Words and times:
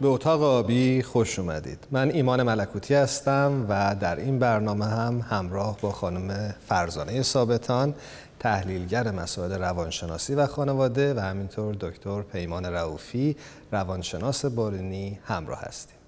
به 0.00 0.08
اتاق 0.08 0.42
آبی 0.42 1.02
خوش 1.02 1.38
اومدید. 1.38 1.86
من 1.90 2.10
ایمان 2.10 2.42
ملکوتی 2.42 2.94
هستم 2.94 3.66
و 3.68 3.96
در 4.00 4.16
این 4.16 4.38
برنامه 4.38 4.84
هم 4.84 5.20
همراه 5.30 5.76
با 5.80 5.92
خانم 5.92 6.54
فرزانه 6.68 7.22
ثابتان 7.22 7.94
تحلیلگر 8.38 9.10
مسائل 9.10 9.52
روانشناسی 9.52 10.34
و 10.34 10.46
خانواده 10.46 11.14
و 11.14 11.20
همینطور 11.20 11.74
دکتر 11.74 12.22
پیمان 12.22 12.66
رعوفی 12.66 13.36
روانشناس 13.72 14.44
بارونی 14.44 15.18
همراه 15.24 15.60
هستیم. 15.60 15.99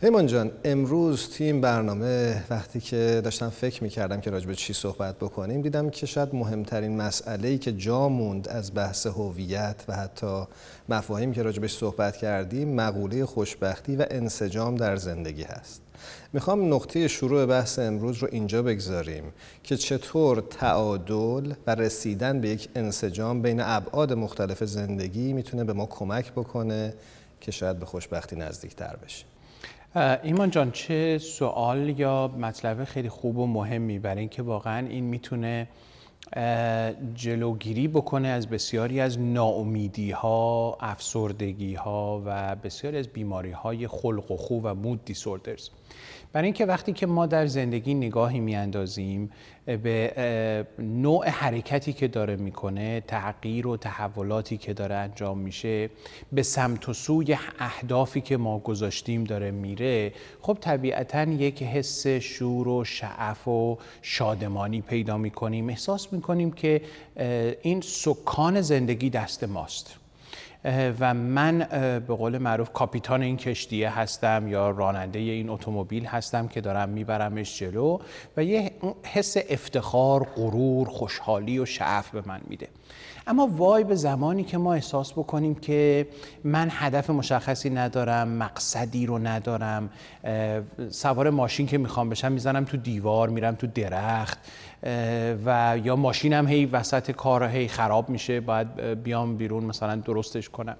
پیمان 0.00 0.26
جان 0.26 0.50
امروز 0.64 1.28
توی 1.28 1.46
این 1.46 1.60
برنامه 1.60 2.44
وقتی 2.50 2.80
که 2.80 3.20
داشتم 3.24 3.48
فکر 3.48 3.82
می‌کردم 3.82 4.20
که 4.20 4.30
راجب 4.30 4.52
چی 4.52 4.72
صحبت 4.72 5.16
بکنیم 5.16 5.62
دیدم 5.62 5.90
که 5.90 6.06
شاید 6.06 6.34
مهمترین 6.34 6.96
مسئله 6.96 7.48
ای 7.48 7.58
که 7.58 7.72
جا 7.72 8.08
موند 8.08 8.48
از 8.48 8.74
بحث 8.74 9.06
هویت 9.06 9.84
و 9.88 9.96
حتی 9.96 10.44
مفاهیم 10.88 11.32
که 11.32 11.42
راجبش 11.42 11.76
صحبت 11.76 12.16
کردیم 12.16 12.74
مقوله 12.74 13.26
خوشبختی 13.26 13.96
و 13.96 14.06
انسجام 14.10 14.74
در 14.74 14.96
زندگی 14.96 15.42
هست. 15.42 15.82
می‌خوام 16.32 16.74
نقطه 16.74 17.08
شروع 17.08 17.46
بحث 17.46 17.78
امروز 17.78 18.18
رو 18.18 18.28
اینجا 18.32 18.62
بگذاریم 18.62 19.24
که 19.62 19.76
چطور 19.76 20.40
تعادل 20.40 21.52
و 21.66 21.74
رسیدن 21.74 22.40
به 22.40 22.48
یک 22.48 22.68
انسجام 22.74 23.42
بین 23.42 23.60
ابعاد 23.60 24.12
مختلف 24.12 24.64
زندگی 24.64 25.32
می‌تونه 25.32 25.64
به 25.64 25.72
ما 25.72 25.86
کمک 25.86 26.32
بکنه 26.32 26.94
که 27.40 27.52
شاید 27.52 27.78
به 27.78 27.86
خوشبختی 27.86 28.36
نزدیکتر 28.36 28.96
بشیم 29.04 29.26
ایمان 29.96 30.50
جان 30.50 30.70
چه 30.70 31.18
سوال 31.18 31.98
یا 32.00 32.28
مطلب 32.38 32.84
خیلی 32.84 33.08
خوب 33.08 33.38
و 33.38 33.46
مهمی 33.46 33.98
برای 33.98 34.20
اینکه 34.20 34.42
واقعا 34.42 34.86
این 34.86 35.04
می‌تونه 35.04 35.68
جلوگیری 37.14 37.88
بکنه 37.88 38.28
از 38.28 38.46
بسیاری 38.48 39.00
از 39.00 39.20
ناامیدی 39.20 40.10
ها، 40.10 40.76
افسردگی 40.80 41.74
ها 41.74 42.22
و 42.26 42.56
بسیاری 42.56 42.96
از 42.96 43.08
بیماری 43.08 43.50
های 43.50 43.88
خلق 43.88 44.30
و 44.30 44.36
خو 44.36 44.60
و 44.62 44.74
مود 44.74 45.04
دیسوردرز 45.04 45.68
برای 46.32 46.44
اینکه 46.44 46.66
وقتی 46.66 46.92
که 46.92 47.06
ما 47.06 47.26
در 47.26 47.46
زندگی 47.46 47.94
نگاهی 47.94 48.40
میاندازیم 48.40 49.30
به 49.66 50.66
نوع 50.78 51.28
حرکتی 51.28 51.92
که 51.92 52.08
داره 52.08 52.36
می‌کنه 52.36 53.00
تغییر 53.00 53.66
و 53.66 53.76
تحولاتی 53.76 54.56
که 54.56 54.74
داره 54.74 54.94
انجام 54.94 55.38
میشه 55.38 55.90
به 56.32 56.42
سمت 56.42 56.88
و 56.88 56.92
سوی 56.92 57.36
اهدافی 57.58 58.20
که 58.20 58.36
ما 58.36 58.58
گذاشتیم 58.58 59.24
داره 59.24 59.50
میره 59.50 60.12
خب 60.40 60.58
طبیعتا 60.60 61.22
یک 61.22 61.62
حس 61.62 62.06
شور 62.06 62.68
و 62.68 62.84
شعف 62.84 63.48
و 63.48 63.78
شادمانی 64.02 64.80
پیدا 64.80 65.16
می‌کنیم. 65.16 65.68
احساس 65.68 66.12
می‌کنیم 66.12 66.52
که 66.52 66.82
این 67.62 67.80
سکان 67.80 68.60
زندگی 68.60 69.10
دست 69.10 69.44
ماست. 69.44 69.99
و 70.64 71.14
من 71.14 71.58
به 72.06 72.14
قول 72.14 72.38
معروف 72.38 72.72
کاپیتان 72.72 73.22
این 73.22 73.36
کشتیه 73.36 73.98
هستم 73.98 74.48
یا 74.48 74.70
راننده 74.70 75.18
این 75.18 75.50
اتومبیل 75.50 76.06
هستم 76.06 76.48
که 76.48 76.60
دارم 76.60 76.88
میبرمش 76.88 77.58
جلو 77.58 77.98
و 78.36 78.44
یه 78.44 78.72
حس 79.04 79.36
افتخار، 79.48 80.24
غرور، 80.24 80.88
خوشحالی 80.88 81.58
و 81.58 81.64
شعف 81.64 82.10
به 82.10 82.22
من 82.26 82.40
میده. 82.48 82.68
اما 83.26 83.46
وای 83.46 83.84
به 83.84 83.94
زمانی 83.94 84.44
که 84.44 84.58
ما 84.58 84.74
احساس 84.74 85.12
بکنیم 85.12 85.54
که 85.54 86.08
من 86.44 86.68
هدف 86.70 87.10
مشخصی 87.10 87.70
ندارم 87.70 88.28
مقصدی 88.28 89.06
رو 89.06 89.18
ندارم 89.18 89.90
سوار 90.90 91.30
ماشین 91.30 91.66
که 91.66 91.78
می‌خوام 91.78 92.08
بشم 92.08 92.32
می‌زنم 92.32 92.64
تو 92.64 92.76
دیوار 92.76 93.28
میرم 93.28 93.54
تو 93.54 93.66
درخت 93.66 94.38
و 95.46 95.78
یا 95.84 95.96
ماشینم 95.96 96.48
هی 96.48 96.66
وسط 96.66 97.10
کار 97.10 97.44
هی 97.44 97.68
خراب 97.68 98.08
میشه 98.08 98.40
باید 98.40 98.80
بیام 99.02 99.36
بیرون 99.36 99.64
مثلا 99.64 99.96
درستش 99.96 100.48
کنم. 100.48 100.76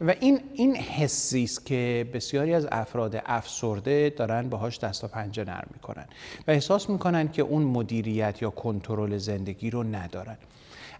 و 0.00 0.14
این 0.20 0.40
این 0.54 0.76
حسی 0.76 1.44
است 1.44 1.66
که 1.66 2.10
بسیاری 2.14 2.54
از 2.54 2.68
افراد 2.72 3.22
افسرده 3.26 4.10
دارن 4.16 4.48
باهاش 4.48 4.78
دست 4.78 5.04
و 5.04 5.08
پنجه 5.08 5.44
نرم 5.44 5.68
می‌کنن 5.74 6.06
و 6.48 6.50
احساس 6.50 6.90
می‌کنن 6.90 7.28
که 7.28 7.42
اون 7.42 7.62
مدیریت 7.62 8.42
یا 8.42 8.50
کنترل 8.50 9.16
زندگی 9.16 9.70
رو 9.70 9.82
ندارن. 9.82 10.36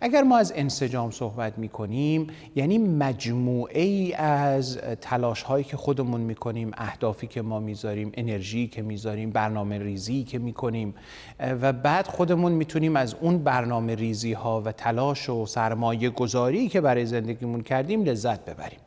اگر 0.01 0.23
ما 0.23 0.39
از 0.39 0.53
انسجام 0.57 1.11
صحبت 1.11 1.59
می 1.59 1.69
کنیم 1.69 2.27
یعنی 2.57 2.79
مجموعه 2.79 3.83
ای 3.83 4.15
از 4.15 4.79
تلاش 5.01 5.43
هایی 5.43 5.65
که 5.65 5.77
خودمون 5.77 6.21
می 6.21 6.35
کنیم 6.35 6.71
اهدافی 6.77 7.27
که 7.27 7.43
ما 7.43 7.61
می‌ذاریم 7.61 8.13
انرژی 8.15 8.69
که 8.69 8.83
می‌ذاریم 8.83 9.31
برنامه 9.31 9.79
ریزی 9.79 10.25
که 10.25 10.39
می 10.39 10.53
کنیم 10.53 10.95
و 11.41 11.73
بعد 11.73 12.07
خودمون 12.07 12.53
می‌تونیم 12.53 12.97
از 12.97 13.15
اون 13.21 13.39
برنامه 13.39 13.95
ریزی 13.95 14.33
ها 14.33 14.61
و 14.61 14.73
تلاش 14.73 15.29
و 15.29 15.47
سرمایه 15.47 16.11
گذاری 16.11 16.69
که 16.69 16.81
برای 16.81 17.07
زندگیمون 17.07 17.61
کردیم 17.61 18.05
لذت 18.05 18.45
ببریم. 18.45 18.81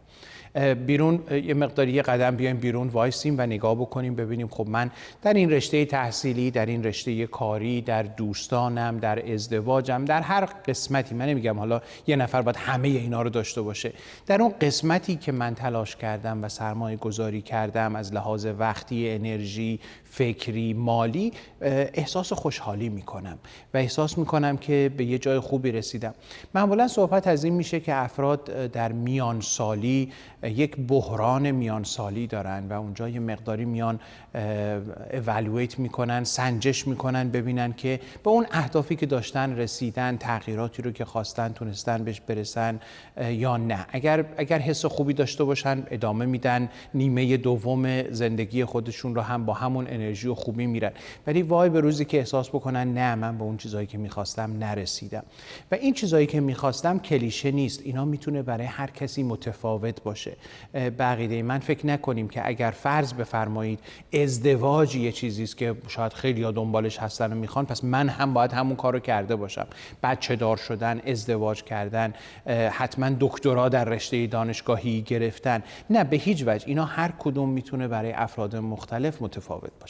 بیرون 0.86 1.24
یه 1.32 1.54
مقداری 1.54 1.92
یه 1.92 2.02
قدم 2.02 2.36
بیایم 2.36 2.58
بیرون 2.58 2.88
وایسیم 2.88 3.36
و 3.38 3.42
نگاه 3.42 3.76
بکنیم 3.76 4.16
ببینیم 4.16 4.48
خب 4.48 4.68
من 4.68 4.92
در 5.22 5.34
این 5.34 5.50
رشته 5.50 5.86
تحصیلی 5.86 6.52
در 6.52 6.66
این 6.66 6.84
رشته 6.84 7.28
کاری 7.28 7.82
در 7.82 8.04
دوستانم 8.04 8.98
در 8.98 9.34
ازدواجم 9.34 10.06
در 10.06 10.22
هر 10.22 10.46
قسمتی 10.46 11.16
من 11.16 11.30
نمیگم 11.30 11.60
حالا 11.60 11.82
یه 12.08 12.16
نفر 12.16 12.42
باید 12.42 12.56
همه 12.56 12.88
اینا 12.88 13.22
رو 13.22 13.30
داشته 13.30 13.62
باشه. 13.62 13.94
در 14.28 14.42
اون 14.42 14.54
قسمتی 14.62 15.16
که 15.16 15.32
من 15.32 15.56
تلاش 15.56 15.96
کردم 15.96 16.44
و 16.44 16.50
سرمایه 16.50 16.98
گذاری 16.98 17.42
کردم 17.42 17.96
از 17.96 18.14
لحاظ 18.14 18.48
وقتی 18.60 19.10
انرژی 19.10 19.80
فکری 20.12 20.74
مالی 20.74 21.34
احساس 21.62 22.34
خوشحالی 22.34 22.90
می‌کنم 22.90 23.38
و 23.74 23.78
احساس 23.78 24.18
می‌کنم 24.18 24.58
که 24.58 24.92
به 24.98 25.06
یه 25.06 25.18
جای 25.18 25.40
خوبی 25.40 25.72
رسیدم. 25.72 26.14
معمولا 26.56 26.88
صحبت 26.88 27.28
از 27.28 27.44
این 27.44 27.54
میشه 27.54 27.80
که 27.80 27.96
افراد 27.96 28.44
در 28.72 28.92
میان 28.92 29.42
سالی 29.42 30.12
یک 30.44 30.78
بحران 30.88 31.52
میان 31.52 31.84
سالی 31.84 32.28
دارن 32.28 32.68
و 32.68 32.74
اونجا 32.74 33.10
یه 33.10 33.20
مقداری 33.20 33.66
میان 33.66 34.00
اولویت 35.14 35.80
می‌کنن 35.80 36.24
سنجش 36.24 36.88
می‌کنن 36.88 37.30
ببینن 37.30 37.74
که 37.74 38.00
به 38.24 38.30
اون 38.30 38.46
اهدافی 38.52 38.96
که 38.96 39.06
داشتن 39.06 39.58
رسیدن 39.58 40.18
تغییراتی 40.18 40.82
رو 40.82 40.92
که 40.92 41.06
خواستن 41.06 41.50
تونستن 41.54 42.04
بهش 42.04 42.20
برسن 42.20 42.80
یا 43.30 43.58
نه. 43.58 43.86
اگر 43.90 44.26
اگر 44.38 44.60
حس 44.60 44.86
خوبی 44.86 45.14
داشته 45.14 45.44
باشن 45.44 45.84
ادامه 45.92 46.26
میدن. 46.26 46.70
نیمه 46.94 47.38
دوم 47.38 48.04
زندگی 48.12 48.66
خودشون 48.66 49.16
رو 49.16 49.22
هم 49.22 49.46
با 49.46 49.54
همون 49.54 49.88
انرژی 50.00 50.28
و 50.28 50.36
خوبی 50.36 50.68
میرن. 50.68 50.92
ولی 51.28 51.42
وای 51.42 51.70
به 51.70 51.80
روزی 51.80 52.06
که 52.06 52.18
احساس 52.18 52.50
بکنن 52.50 52.94
نه 52.94 53.16
من 53.16 53.38
به 53.38 53.44
اون 53.44 53.58
چیزایی 53.58 53.88
که 53.88 53.98
می‌خواستم 53.98 54.58
نرسیدم. 54.60 55.24
و 55.72 55.76
این 55.76 55.94
چیزایی 55.94 56.28
که 56.28 56.40
می‌خواستم 56.40 57.00
کلیشه 57.00 57.52
نیست. 57.52 57.82
اینا 57.84 58.06
می‌تونه 58.06 58.42
برای 58.42 58.66
هر 58.66 58.90
کسی 58.90 59.24
متفاوت 59.24 60.04
باشه. 60.04 60.38
بقیده 60.74 61.42
من 61.42 61.60
فکر 61.60 61.88
نکنیم 61.88 62.28
که 62.28 62.48
اگر 62.48 62.72
فرض 62.72 63.14
بفرمایید 63.14 63.80
ازدواج 64.14 64.96
یه 64.96 65.12
چیزی 65.12 65.44
است 65.44 65.58
که 65.58 65.76
شاید 65.88 66.14
خیلی 66.14 66.44
ها 66.44 66.52
دنبالش 66.52 66.98
هستن 66.98 67.34
و 67.34 67.36
می‌خوان 67.36 67.66
پس 67.66 67.84
من 67.84 68.10
هم 68.10 68.34
باید 68.34 68.52
همون 68.52 68.76
کارو 68.76 69.00
کرده 69.00 69.36
باشم. 69.36 69.68
بچه 70.04 70.36
دار 70.36 70.58
شدن 70.58 71.02
ازدواج 71.08 71.64
کردن 71.64 72.14
حتما 72.72 73.10
دکترا 73.20 73.70
در 73.70 73.86
رشته 73.86 74.28
دانشگاهی 74.28 75.02
گرفتن. 75.02 75.64
نه 75.90 76.04
به 76.04 76.18
هیچ 76.18 76.44
وجه. 76.48 76.68
اینا 76.68 76.86
هر 76.86 77.14
کدوم 77.20 77.50
می‌تونه 77.50 77.88
برای 77.88 78.12
افراد 78.12 78.56
مختلف 78.56 79.22
متفاوت 79.22 79.72
باشه. 79.82 79.89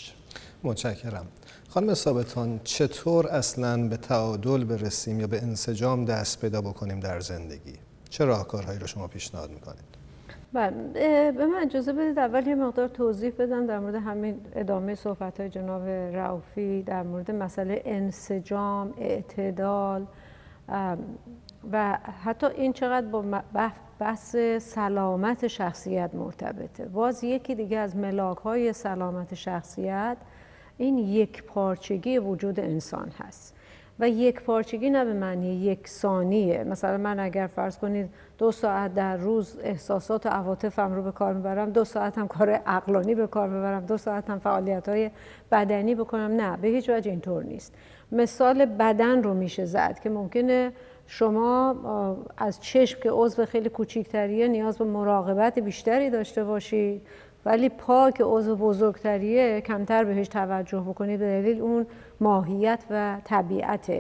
متشکرم. 0.63 1.25
خانم 1.69 1.93
ثابتان 1.93 2.59
چطور 2.63 3.27
اصلا 3.27 3.87
به 3.87 3.97
تعادل 3.97 4.63
برسیم 4.63 5.19
یا 5.19 5.27
به 5.27 5.43
انسجام 5.43 6.05
دست 6.05 6.41
پیدا 6.41 6.61
بکنیم 6.61 6.99
در 6.99 7.19
زندگی؟ 7.19 7.73
چه 8.09 8.25
راهکارهایی 8.25 8.79
رو 8.79 8.87
شما 8.87 9.07
پیشنهاد 9.07 9.49
می‌کنید؟ 9.49 9.89
بله 10.53 11.31
به 11.31 11.45
من 11.45 11.61
اجازه 11.61 11.93
بدید 11.93 12.19
اول 12.19 12.47
یه 12.47 12.55
مقدار 12.55 12.87
توضیح 12.87 13.33
بدم 13.39 13.67
در 13.67 13.79
مورد 13.79 13.95
همین 13.95 14.41
ادامه 14.55 14.95
صحبت 14.95 15.39
های 15.39 15.49
جناب 15.49 15.87
رعوفی 15.87 16.83
در 16.83 17.03
مورد 17.03 17.31
مسئله 17.31 17.81
انسجام 17.85 18.93
اعتدال 18.97 20.05
و 21.71 21.97
حتی 22.23 22.47
این 22.47 22.73
چقدر 22.73 23.07
با 23.07 23.23
بحث 23.99 24.35
سلامت 24.59 25.47
شخصیت 25.47 26.09
مرتبطه. 26.13 26.85
باز 26.85 27.23
یکی 27.23 27.55
دیگه 27.55 27.77
از 27.77 27.95
ملاک 27.95 28.37
های 28.37 28.73
سلامت 28.73 29.33
شخصیت 29.33 30.17
این 30.77 30.97
یک 30.97 31.43
پارچگی 31.43 32.17
وجود 32.17 32.59
انسان 32.59 33.11
هست. 33.17 33.55
و 33.99 34.09
یک 34.09 34.41
پارچگی 34.41 34.89
نه 34.89 35.05
به 35.05 35.13
معنی 35.13 35.55
یکسانیه 35.55 36.63
مثلا 36.63 36.97
من 36.97 37.19
اگر 37.19 37.47
فرض 37.47 37.77
کنید 37.77 38.09
دو 38.37 38.51
ساعت 38.51 38.93
در 38.93 39.17
روز 39.17 39.57
احساسات 39.63 40.25
و 40.25 40.29
عواطفم 40.29 40.93
رو 40.93 41.03
به 41.03 41.11
کار 41.11 41.33
می‌برم 41.33 41.69
دو 41.69 41.83
ساعت 41.85 42.17
هم 42.17 42.27
کار 42.27 42.49
عقلانی 42.49 43.15
به 43.15 43.27
کار 43.27 43.49
می‌برم 43.49 43.85
دو 43.85 43.97
ساعت 43.97 44.29
هم 44.29 44.39
فعالیت 44.39 44.89
های 44.89 45.11
بدنی 45.51 45.95
بکنم. 45.95 46.31
نه 46.31 46.57
به 46.57 46.67
هیچ 46.67 46.89
وجه 46.89 47.11
اینطور 47.11 47.43
نیست. 47.43 47.73
مثال 48.11 48.65
بدن 48.65 49.23
رو 49.23 49.33
میشه 49.33 49.65
زد 49.65 49.99
که 49.99 50.09
ممکنه 50.09 50.71
شما 51.11 51.75
از 52.37 52.59
چشم 52.59 52.99
که 52.99 53.11
عضو 53.11 53.45
خیلی 53.45 53.69
کوچیکتریه 53.69 54.47
نیاز 54.47 54.77
به 54.77 54.85
مراقبت 54.85 55.59
بیشتری 55.59 56.09
داشته 56.09 56.43
باشید. 56.43 57.01
ولی 57.45 57.69
پا 57.69 58.11
که 58.11 58.23
عضو 58.23 58.55
بزرگتریه 58.55 59.61
کمتر 59.61 60.03
بهش 60.03 60.27
توجه 60.27 60.79
بکنید. 60.79 61.19
به 61.19 61.41
دلیل 61.41 61.61
اون 61.61 61.85
ماهیت 62.19 62.83
و 62.89 63.17
طبیعت 63.23 63.91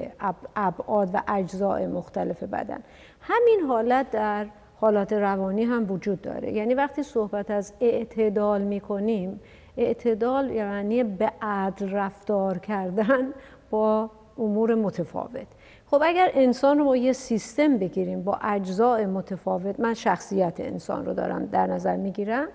ابعاد 0.55 1.09
و 1.13 1.21
اجزاء 1.27 1.87
مختلف 1.87 2.43
بدن. 2.43 2.83
همین 3.21 3.59
حالت 3.67 4.11
در 4.11 4.45
حالات 4.81 5.13
روانی 5.13 5.63
هم 5.63 5.91
وجود 5.91 6.21
داره. 6.21 6.53
یعنی 6.53 6.73
وقتی 6.73 7.03
صحبت 7.03 7.51
از 7.51 7.73
اعتدال 7.81 8.61
می‌کنیم 8.61 9.39
اعتدال 9.77 10.49
یعنی 10.49 11.03
به 11.03 11.31
عدل 11.41 11.91
رفتار 11.91 12.57
کردن 12.57 13.33
با 13.69 14.09
امور 14.37 14.75
متفاوت. 14.75 15.47
خب 15.91 16.01
اگر 16.05 16.31
انسان 16.33 16.77
رو 16.77 16.85
با 16.85 16.97
یه 16.97 17.13
سیستم 17.13 17.77
بگیریم 17.77 18.23
با 18.23 18.39
اجزاء 18.43 19.05
متفاوت 19.05 19.79
من 19.79 19.93
شخصیت 19.93 20.59
انسان 20.59 21.05
رو 21.05 21.13
دارم 21.13 21.45
در 21.45 21.67
نظر 21.67 21.95
می‌گیرم 21.95 22.47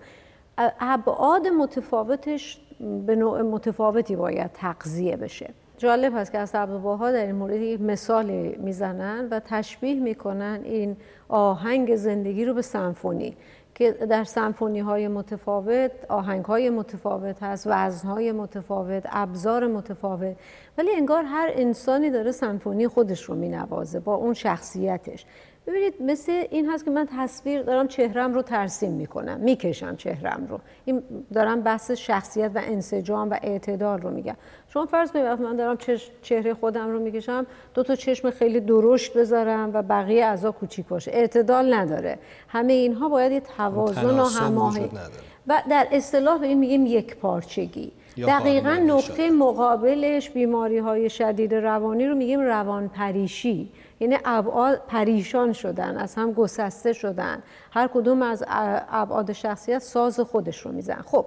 ابعاد 0.80 1.46
متفاوتش 1.46 2.60
به 3.06 3.16
نوع 3.16 3.42
متفاوتی 3.42 4.16
باید 4.16 4.50
تقضیه 4.54 5.16
بشه. 5.16 5.50
جالب 5.78 6.12
هست 6.16 6.32
که 6.32 6.38
از 6.38 6.54
ها 6.54 7.12
در 7.12 7.26
این 7.26 7.34
مورد 7.34 7.60
یک 7.60 7.80
مثال 7.80 8.30
می‌زنن 8.58 9.28
و 9.30 9.40
تشبیه 9.40 10.00
می‌کنن 10.00 10.60
این 10.64 10.96
آهنگ 11.28 11.96
زندگی 11.96 12.44
رو 12.44 12.54
به 12.54 12.62
سمفونی. 12.62 13.36
که 13.74 13.92
در 13.92 14.24
سمفونی 14.24 14.80
های 14.80 15.08
متفاوت 15.08 15.90
آهنگ 16.08 16.44
های 16.44 16.70
متفاوت 16.70 17.42
هست 17.42 17.66
وزن 17.66 18.08
های 18.08 18.32
متفاوت 18.32 19.02
ابزار 19.06 19.66
متفاوت. 19.66 20.36
ولی 20.78 20.90
انگار 20.90 21.24
هر 21.24 21.50
انسانی 21.54 22.10
داره 22.10 22.32
سمفونی 22.32 22.88
خودش 22.88 23.22
رو 23.24 23.34
مینوازه 23.34 24.00
با 24.00 24.14
اون 24.14 24.34
شخصیتش. 24.34 25.26
ببینید 25.66 25.94
مثل 26.00 26.44
این 26.50 26.70
هست 26.70 26.84
که 26.84 26.90
من 26.90 27.08
تصویر 27.18 27.62
دارم 27.62 27.88
چهرم 27.88 28.34
رو 28.34 28.42
ترسیم 28.42 28.92
می‌کنم. 28.92 29.40
می‌کشم 29.40 29.96
چهرم 29.96 30.46
رو. 30.50 30.58
این 30.84 31.02
دارم 31.34 31.60
بحث 31.60 31.90
شخصیت 31.90 32.50
و 32.54 32.60
انسجام 32.64 33.30
و 33.30 33.38
اعتدال 33.42 34.00
رو 34.00 34.10
میگم. 34.10 34.36
شما 34.68 34.86
فرض 34.86 35.12
کنید 35.12 35.24
وقتی 35.24 35.42
من 35.42 35.56
دارم 35.56 35.78
چهره 36.22 36.54
خودم 36.54 36.90
رو 36.90 37.00
می‌کشم 37.00 37.46
دو 37.74 37.82
تا 37.82 37.94
چشم 37.94 38.30
خیلی 38.30 38.60
درشت 38.60 39.16
بذارم 39.16 39.70
و 39.74 39.82
بقیه 39.82 40.24
اعضا 40.24 40.52
کوچیک 40.52 40.86
باشه. 40.86 41.10
اعتدال 41.10 41.74
نداره. 41.74 42.18
همه 42.48 42.72
اینها 42.72 43.08
باید 43.08 43.32
یه 43.32 43.40
توازن 43.40 44.20
و 44.20 44.24
هماهنگی 44.24 44.98
و 45.46 45.62
در 45.70 45.86
اصطلاح 45.92 46.38
به 46.38 46.46
این 46.46 46.58
میگیم 46.58 46.86
یک 46.86 47.16
پارچگی. 47.16 47.92
دقیقا 48.16 48.74
نقطه 48.74 49.30
مقابلش 49.30 50.30
بیماری 50.30 50.78
های 50.78 51.10
شدید 51.10 51.54
روانی 51.54 52.06
رو 52.06 52.14
میگیم 52.14 52.40
روان 52.40 52.88
پریشی 52.88 53.72
یعنی 54.00 54.18
ابعاد 54.24 54.82
پریشان 54.88 55.52
شدن 55.52 55.96
از 55.96 56.14
هم 56.14 56.32
گسسته 56.32 56.92
شدن. 56.92 57.42
هر 57.70 57.88
کدوم 57.88 58.22
از 58.22 58.44
ابعاد 58.48 59.32
شخصیت 59.32 59.78
ساز 59.78 60.20
خودش 60.20 60.60
رو 60.60 60.72
میزن. 60.72 61.02
خب 61.06 61.26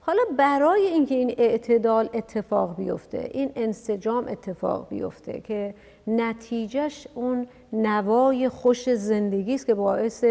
حالا 0.00 0.22
برای 0.36 0.86
اینکه 0.86 1.14
این 1.14 1.34
اعتدال 1.38 2.08
اتفاق 2.14 2.76
بیفته 2.76 3.30
این 3.32 3.52
انسجام 3.56 4.28
اتفاق 4.28 4.88
بیفته 4.88 5.40
که 5.40 5.74
نتیجهش 6.06 7.08
اون 7.14 7.46
نوای 7.72 8.48
خوش 8.48 8.94
زندگی 8.94 9.54
است 9.54 9.66
که 9.66 9.74
باعث 9.74 10.24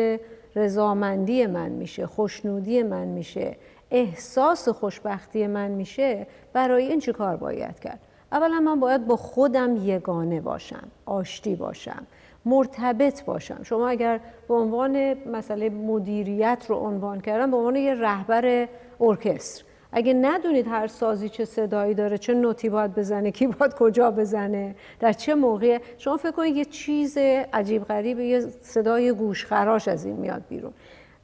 رضامندی 0.56 1.45
من 1.45 1.69
میشه 1.69 2.06
خوشنودی 2.06 2.83
من 2.83 3.07
میشه. 3.07 3.57
احساس 3.92 4.69
خوشبختی 4.69 5.48
من 5.48 5.72
میشه 5.72 6.28
برای 6.54 6.88
این 6.88 7.00
چی 7.00 7.13
کار 7.13 7.36
باید 7.36 7.80
کرد؟ 7.80 8.00
اولا 8.31 8.60
من 8.60 8.80
باید 8.80 9.07
با 9.07 9.16
خودم 9.16 9.75
یگانه 9.75 10.42
باشم 10.42 10.88
آشتی 11.06 11.56
باشم 11.56 12.07
مرتبط 12.45 13.24
باشم. 13.24 13.63
شما 13.63 13.89
اگر 13.89 14.19
به 14.48 14.54
عنوان 14.54 15.13
مسئله 15.13 15.69
مدیریت 15.69 16.66
رو 16.68 16.75
عنوان 16.75 17.22
کردم 17.22 17.51
به 17.51 17.57
عنوان 17.57 17.75
یه 17.75 17.94
رهبر 17.94 18.68
ارکستر. 19.01 19.63
اگه 19.92 20.13
ندونید 20.13 20.68
هر 20.68 20.88
سازی 20.88 21.30
چه 21.30 21.45
صدایی 21.45 21.94
داره 21.94 22.18
چه 22.18 22.34
نوتی 22.34 22.69
باید 22.69 22.95
بزنه 22.95 23.31
کی 23.31 23.48
باید 23.48 23.74
کجا 23.74 24.12
بزنه 24.12 24.75
در 25.00 25.13
چه 25.13 25.36
موقع 25.36 25.80
شما 25.98 26.18
فکر 26.18 26.31
کنید 26.31 26.56
یه 26.56 26.66
چیز 26.66 27.18
عجیب 27.54 27.84
غریب 27.84 28.19
یه 28.19 28.39
صدای 28.62 29.12
گوشخراش 29.12 29.88
از 29.88 30.06
این 30.06 30.16
میاد 30.16 30.42
بیرون. 30.50 30.74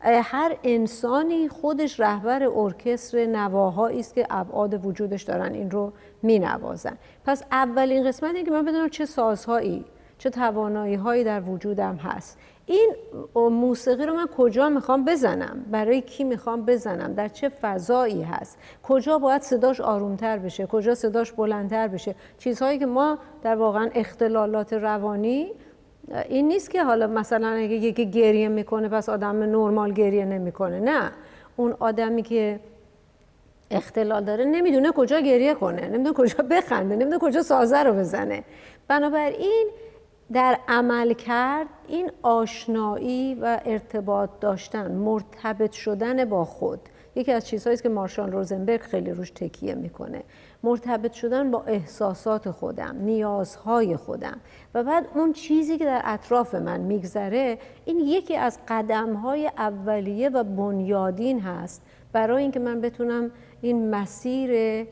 هر 0.04 0.58
انسانی 0.64 1.48
خودش 1.48 2.00
رهبر 2.00 2.44
ارکستر 2.44 3.26
نواهایی 3.26 4.00
است 4.00 4.16
که 4.16 4.28
ابعاد 4.30 4.86
وجودش 4.86 5.24
دارن 5.24 5.54
این 5.54 5.72
رو 5.72 5.94
می 6.22 6.40
نوازن 6.40 6.98
پس 7.26 7.44
اولین 7.52 8.08
قسمتی 8.08 8.44
که 8.44 8.52
من 8.52 8.66
بدونم 8.66 8.90
چه 8.90 9.06
سازهایی 9.06 9.86
چه 10.18 10.30
توانایی 10.30 10.96
هایی 10.96 11.24
در 11.24 11.42
وجودم 11.42 11.96
هست. 11.96 12.38
این 12.66 12.96
موسیقی 13.36 14.06
رو 14.06 14.14
من 14.14 14.28
کجا 14.38 14.70
می‌خوام 14.70 15.06
بزنم؟ 15.06 15.66
برای 15.72 16.02
کی 16.02 16.24
می‌خوام 16.24 16.66
بزنم؟ 16.66 17.14
در 17.14 17.28
چه 17.28 17.50
فضایی 17.50 18.22
هست؟ 18.22 18.58
کجا 18.84 19.18
باید 19.18 19.42
صداش 19.42 19.82
آرومتر 19.82 20.38
بشه؟ 20.38 20.66
کجا 20.66 20.96
صداش 20.96 21.32
بلندتر 21.32 21.88
بشه؟ 21.88 22.16
چیزهایی 22.38 22.80
که 22.80 22.86
ما 22.86 23.18
در 23.42 23.56
واقعا 23.56 23.90
اختلالات 23.96 24.74
روانی 24.74 25.52
این 26.30 26.48
نیست 26.48 26.70
که 26.70 26.84
حالا 26.84 27.08
مثلا 27.08 27.48
اگه 27.48 27.76
یکی 27.76 28.12
گریه 28.12 28.48
می‌کنه 28.48 28.90
پس 28.90 29.10
آدم 29.10 29.44
نرمال 29.44 29.94
گریه 29.94 30.26
نمی‌کنه 30.26 30.80
نه. 30.80 31.12
اون 31.56 31.76
آدمی 31.80 32.24
که 32.24 32.60
اختلال 33.72 34.24
داره 34.24 34.46
نمی‌دونه 34.46 34.92
کجا 34.92 35.20
گریه 35.20 35.54
کنه 35.54 35.82
نمی‌دونه 35.88 36.14
کجا 36.14 36.44
بخنده 36.52 36.96
نمی‌دونه 36.96 37.20
کجا 37.20 37.42
سازه 37.42 37.84
رو 37.84 37.94
بزنه. 37.94 38.44
بنابراین 38.88 39.68
در 40.34 40.58
عمل 40.68 41.14
کرد 41.14 41.68
این 41.88 42.12
آشنایی 42.22 43.36
و 43.42 43.60
ارتباط 43.66 44.30
داشتن 44.42 44.92
مرتبط 44.92 45.72
شدن 45.72 46.26
با 46.26 46.46
خود. 46.46 46.80
یکی 47.16 47.32
از 47.32 47.48
چیزهایی 47.48 47.78
که 47.78 47.90
مارشال 47.90 48.32
روزنبرگ 48.32 48.82
خیلی 48.82 49.12
روش 49.12 49.30
تکیه 49.30 49.76
می‌کنه. 49.76 50.24
مرتبط 50.64 51.12
شدن 51.12 51.52
با 51.52 51.64
احساسات 51.64 52.52
خودم 52.52 52.96
نیازهای 53.02 53.96
خودم. 53.98 54.38
و 54.74 54.84
بعد 54.84 55.06
اون 55.16 55.34
چیزی 55.34 55.78
که 55.78 55.86
در 55.86 56.02
اطراف 56.04 56.56
من 56.56 56.80
میگذره 56.80 57.58
این 57.86 58.00
یکی 58.00 58.36
از 58.36 58.60
قدمهای 58.68 59.52
اولیه 59.58 60.30
و 60.30 60.44
بنیادین 60.44 61.40
هست 61.40 61.82
برای 62.12 62.42
اینکه 62.42 62.60
من 62.60 62.82
بتونم 62.82 63.32
این 63.62 63.90
مسیر 63.90 64.84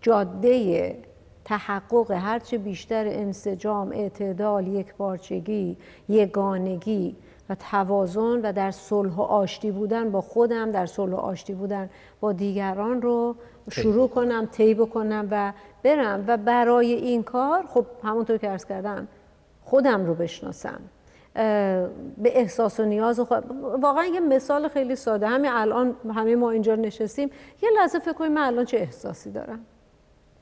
جاده 0.00 0.96
تحقق 1.44 2.10
هرچه 2.10 2.58
بیشتر 2.58 3.06
انسجام، 3.06 3.92
اعتدال، 3.92 4.66
یکپارچگی، 4.66 5.76
یگانگی 6.08 7.16
و 7.50 7.54
توازن 7.70 8.40
و 8.40 8.52
در 8.52 8.70
صلح 8.70 9.14
و 9.16 9.20
آشتی 9.20 9.70
بودن 9.70 10.10
با 10.10 10.20
خودم 10.20 10.70
در 10.70 10.86
صلح 10.86 11.12
و 11.12 11.16
آشتی 11.16 11.54
بودن 11.54 11.90
با 12.20 12.32
دیگران 12.32 13.02
رو 13.02 13.36
شروع 13.70 14.08
کنم 14.08 14.48
طی 14.52 14.74
بکنم 14.74 15.28
و 15.30 15.52
برم 15.82 16.24
و 16.26 16.36
برای 16.36 16.92
این 16.92 17.22
کار 17.22 17.66
خب 17.66 17.86
همونطور 18.04 18.36
که 18.36 18.50
ارز 18.50 18.64
کردم 18.64 19.08
خودم 19.64 20.06
رو 20.06 20.14
بشناسم. 20.14 20.80
به 21.34 22.38
احساس 22.38 22.80
و 22.80 22.84
نیاز 22.84 23.20
خود 23.20 23.44
واقعا 23.80 24.04
یه 24.04 24.20
مثال 24.20 24.68
خیلی 24.68 24.96
ساده. 24.96 25.26
همین 25.26 25.50
الان 25.50 25.96
همه 26.14 26.36
ما 26.36 26.50
اینجا 26.50 26.74
نشستیم. 26.74 27.30
یه 27.62 27.68
لحظه 27.76 27.98
فکر 27.98 28.12
کنیم 28.12 28.32
من 28.32 28.42
الان 28.42 28.64
چه 28.64 28.76
احساسی 28.76 29.30
دارم. 29.30 29.60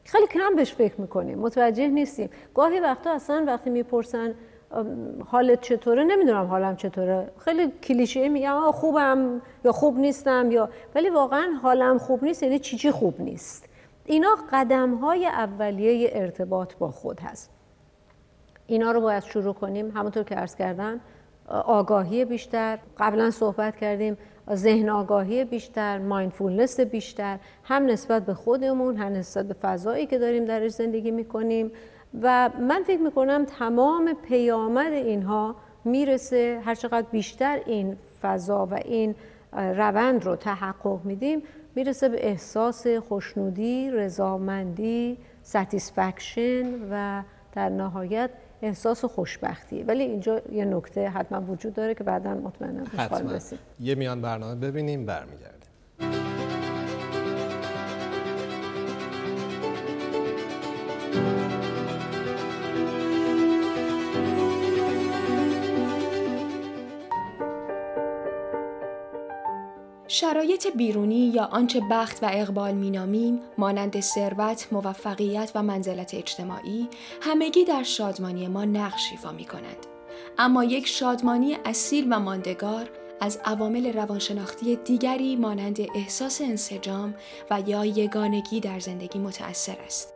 خیلی 0.05 0.27
کم 0.27 0.57
بهش 0.57 0.73
فکر 0.73 1.01
می‌کنیم. 1.01 1.39
متوجه 1.39 1.89
نیستیم. 1.89 2.31
گاهی 2.55 2.81
وقتا 2.81 3.13
اصلا 3.13 3.45
وقتی 3.47 3.71
می‌پرسن 3.71 4.35
حالت 5.27 5.61
چطوره؟ 5.61 6.05
نمی‌دونم 6.05 6.47
حالم 6.47 6.77
چطوره. 6.77 7.31
خیلی 7.39 7.73
کلیشه 7.83 8.29
میگم 8.29 8.71
خوبم 8.71 9.43
یا 9.65 9.73
خوب 9.73 9.99
نیستم 9.99 10.51
یا 10.51 10.69
ولی 10.95 11.11
واقعا 11.11 11.47
حالم 11.63 11.99
خوب 11.99 12.25
نیست 12.25 12.43
یعنی 12.43 12.59
چی 12.59 12.77
چی 12.77 12.91
خوب 12.91 13.21
نیست. 13.21 13.69
اینا 14.05 14.29
قدم 14.53 14.95
های 14.95 15.27
اولیه 15.27 16.11
ارتباط 16.13 16.75
با 16.75 16.91
خود 16.91 17.21
هست. 17.21 17.51
اینا 18.67 18.93
رو 18.93 19.01
باید 19.01 19.23
شروع 19.23 19.55
کنیم. 19.55 19.91
همونطور 19.91 20.23
که 20.23 20.35
عرض 20.35 20.57
کردم 20.57 21.01
آگاهی 21.49 22.25
بیشتر 22.25 22.79
قبلا 22.99 23.31
صحبت 23.31 23.77
کردیم 23.77 24.17
ذهن 24.55 24.89
آگاهی 24.89 25.45
بیشتر 25.45 25.99
mindfulness 25.99 26.81
بیشتر 26.81 27.39
هم 27.65 27.87
نسبت 27.87 28.27
به 28.27 28.35
خودمون 28.35 28.97
هم 28.97 29.13
نسبت 29.13 29.49
به 29.49 29.55
فضایی 29.55 30.07
که 30.07 30.19
داریم 30.19 30.45
درش 30.45 30.71
زندگی 30.71 31.11
می‌کنیم. 31.11 31.73
و 32.23 32.51
من 32.61 32.83
فکر 32.87 33.01
می‌کنم 33.01 33.45
تمام 33.45 34.13
پیامد 34.23 34.93
اینها 34.93 35.57
می‌رسه 35.85 36.61
هرچقدر 36.65 37.07
بیشتر 37.13 37.61
این 37.67 37.97
فضا 38.23 38.67
و 38.67 38.75
این 38.75 39.15
روند 39.53 40.25
رو 40.25 40.37
تحقق 40.37 41.05
میدیم 41.05 41.43
می‌رسه 41.75 42.09
به 42.09 42.29
احساس 42.29 42.87
خوشنودی، 42.87 43.91
رضامندی، 43.91 45.19
satisfaction 45.43 46.67
و 46.91 47.23
در 47.53 47.69
نهایت 47.69 48.31
احساس 48.63 49.05
خوشبختی. 49.05 49.83
ولی 49.83 50.03
اینجا 50.03 50.41
یه 50.53 50.65
نکته 50.65 51.09
حتما 51.09 51.41
وجود 51.53 51.75
داره 51.75 51.95
که 51.95 52.05
بعدا 52.05 52.35
مطمئنم 52.35 52.87
حتما. 52.97 53.39
یه 53.81 53.95
میان 53.95 54.21
برنامه 54.23 54.55
ببینیم 54.55 55.07
برمیگردیم. 55.07 55.58
شرایط 70.21 70.67
بیرونی 70.67 71.33
یا 71.35 71.45
آنچه 71.45 71.83
بخت 71.91 72.23
و 72.23 72.29
اقبال 72.33 72.75
مینامیم 72.75 73.41
مانند 73.59 74.01
ثروت، 74.01 74.69
موفقیت 74.73 75.53
و 75.55 75.63
منزلت 75.63 76.15
اجتماعی 76.15 76.89
همگی 77.23 77.65
در 77.65 77.83
شادمانی 77.83 78.49
ما 78.49 78.65
نقش 78.65 79.03
ایفا 79.11 79.33
می 79.33 79.45
کند. 79.45 79.87
اما 80.39 80.65
یک 80.65 80.87
شادمانی 80.87 81.57
اصیل 81.65 82.07
و 82.11 82.21
ماندگار 82.21 82.91
از 83.21 83.41
عوامل 83.45 83.93
روانشناختی 83.93 84.77
دیگری 84.77 85.37
مانند 85.37 85.81
احساس 85.95 86.41
انسجام 86.41 87.15
و 87.51 87.63
یا 87.67 87.85
یگانگی 87.85 88.61
در 88.61 88.81
زندگی 88.81 89.19
متأثر 89.19 89.77
است. 89.87 90.15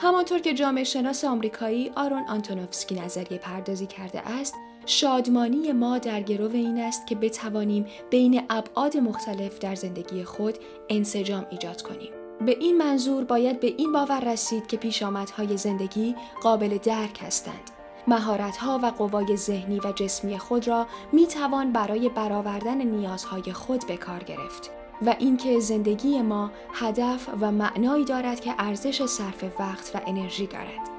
همانطور 0.00 0.38
که 0.38 0.54
جامعه 0.54 0.84
شناس 0.84 1.24
آمریکایی 1.24 1.92
آرون 1.96 2.22
آنتونوفسکی 2.28 2.94
نظریه 2.94 3.38
پردازی 3.38 3.86
کرده 3.86 4.20
است، 4.20 4.54
شادمانی 4.88 5.72
ما 5.72 5.98
در 5.98 6.20
گرو 6.20 6.50
این 6.52 6.80
است 6.80 7.06
که 7.06 7.14
بتوانیم 7.14 7.86
بین 8.10 8.42
ابعاد 8.50 8.96
مختلف 8.96 9.58
در 9.58 9.74
زندگی 9.74 10.24
خود 10.24 10.58
انسجام 10.88 11.46
ایجاد 11.50 11.82
کنیم. 11.82 12.10
به 12.46 12.56
این 12.60 12.76
منظور 12.76 13.24
باید 13.24 13.60
به 13.60 13.74
این 13.76 13.92
باور 13.92 14.32
رسید 14.32 14.66
که 14.66 14.76
پیشامدهای 14.76 15.56
زندگی 15.56 16.14
قابل 16.42 16.78
درک 16.78 17.18
هستند. 17.22 17.70
مهارت‌ها 18.06 18.80
و 18.82 18.86
قوای 18.86 19.36
ذهنی 19.36 19.80
و 19.80 19.92
جسمی 19.92 20.38
خود 20.38 20.68
را 20.68 20.86
می 21.12 21.26
توان 21.26 21.72
برای 21.72 22.08
برآوردن 22.08 22.82
نیازهای 22.82 23.52
خود 23.52 23.86
به 23.86 23.96
کار 23.96 24.24
گرفت. 24.24 24.70
و 25.06 25.14
اینکه 25.18 25.60
زندگی 25.60 26.22
ما 26.22 26.50
هدف 26.72 27.28
و 27.40 27.52
معنایی 27.52 28.04
دارد 28.04 28.40
که 28.40 28.54
ارزش 28.58 29.06
صرف 29.06 29.44
وقت 29.60 29.90
و 29.94 30.00
انرژی 30.06 30.46
دارد. 30.46 30.97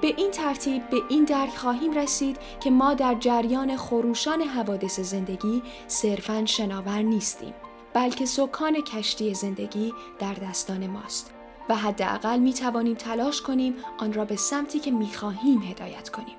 به 0.00 0.14
این 0.16 0.30
ترتیب 0.30 0.90
به 0.90 0.96
این 1.08 1.24
درک 1.24 1.56
خواهیم 1.56 1.92
رسید 1.92 2.36
که 2.60 2.70
ما 2.70 2.94
در 2.94 3.14
جریان 3.14 3.76
خروشان 3.76 4.42
حوادث 4.42 5.00
زندگی 5.00 5.62
صرفاً 5.86 6.46
شناور 6.46 7.02
نیستیم 7.02 7.54
بلکه 7.94 8.26
سکان 8.26 8.80
کشتی 8.80 9.34
زندگی 9.34 9.92
در 10.18 10.34
دستان 10.34 10.86
ماست 10.86 11.32
و 11.68 11.74
حداقل 11.74 12.38
می 12.38 12.52
توانیم 12.52 12.94
تلاش 12.94 13.42
کنیم 13.42 13.74
آن 13.98 14.12
را 14.12 14.24
به 14.24 14.36
سمتی 14.36 14.78
که 14.78 14.90
می 14.90 15.08
خواهیم 15.08 15.62
هدایت 15.62 16.08
کنیم. 16.08 16.36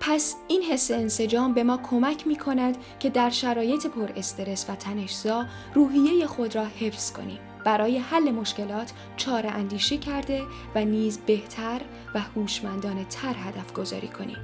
پس 0.00 0.36
این 0.48 0.62
حس 0.62 0.90
انسجام 0.90 1.54
به 1.54 1.62
ما 1.62 1.76
کمک 1.76 2.26
می 2.26 2.36
کند 2.36 2.76
که 3.00 3.10
در 3.10 3.30
شرایط 3.30 3.86
پر 3.86 4.08
استرس 4.16 4.70
و 4.70 4.74
تنشزا 4.74 5.46
روحیه 5.74 6.26
خود 6.26 6.54
را 6.54 6.64
حفظ 6.64 7.12
کنیم. 7.12 7.47
برای 7.68 7.98
حل 7.98 8.30
مشکلات 8.30 8.92
چاره 9.16 9.50
اندیشی 9.50 9.98
کرده 9.98 10.42
و 10.74 10.84
نیز 10.84 11.18
بهتر 11.18 11.80
و 12.14 12.20
هوشمندانه 12.20 13.04
تر 13.04 13.34
هدف 13.34 13.72
گذاری 13.72 14.08
کنیم. 14.08 14.36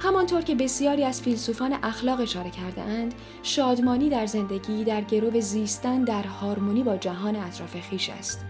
همانطور 0.00 0.42
که 0.42 0.54
بسیاری 0.54 1.04
از 1.04 1.22
فیلسوفان 1.22 1.72
اخلاق 1.82 2.20
اشاره 2.20 2.50
کرده 2.50 2.82
اند، 2.82 3.14
شادمانی 3.42 4.08
در 4.08 4.26
زندگی 4.26 4.84
در 4.84 5.00
گرو 5.00 5.40
زیستن 5.40 6.04
در 6.04 6.22
هارمونی 6.22 6.82
با 6.82 6.96
جهان 6.96 7.36
اطراف 7.36 7.80
خیش 7.80 8.10
است. 8.10 8.44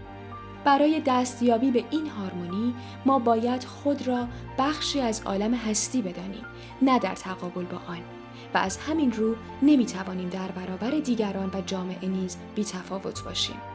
برای 0.64 1.02
دستیابی 1.06 1.70
به 1.70 1.84
این 1.90 2.06
هارمونی 2.06 2.74
ما 3.06 3.18
باید 3.18 3.64
خود 3.64 4.08
را 4.08 4.26
بخشی 4.58 5.00
از 5.00 5.22
عالم 5.22 5.54
هستی 5.54 6.02
بدانیم 6.02 6.44
نه 6.82 6.98
در 6.98 7.14
تقابل 7.14 7.64
با 7.64 7.78
آن 7.88 8.00
و 8.54 8.58
از 8.58 8.76
همین 8.76 9.12
رو 9.12 9.34
نمی 9.62 9.86
توانیم 9.86 10.28
در 10.28 10.48
برابر 10.48 10.90
دیگران 10.90 11.50
و 11.54 11.60
جامعه 11.66 12.08
نیز 12.08 12.36
بی 12.54 12.64
تفاوت 12.64 13.24
باشیم. 13.24 13.71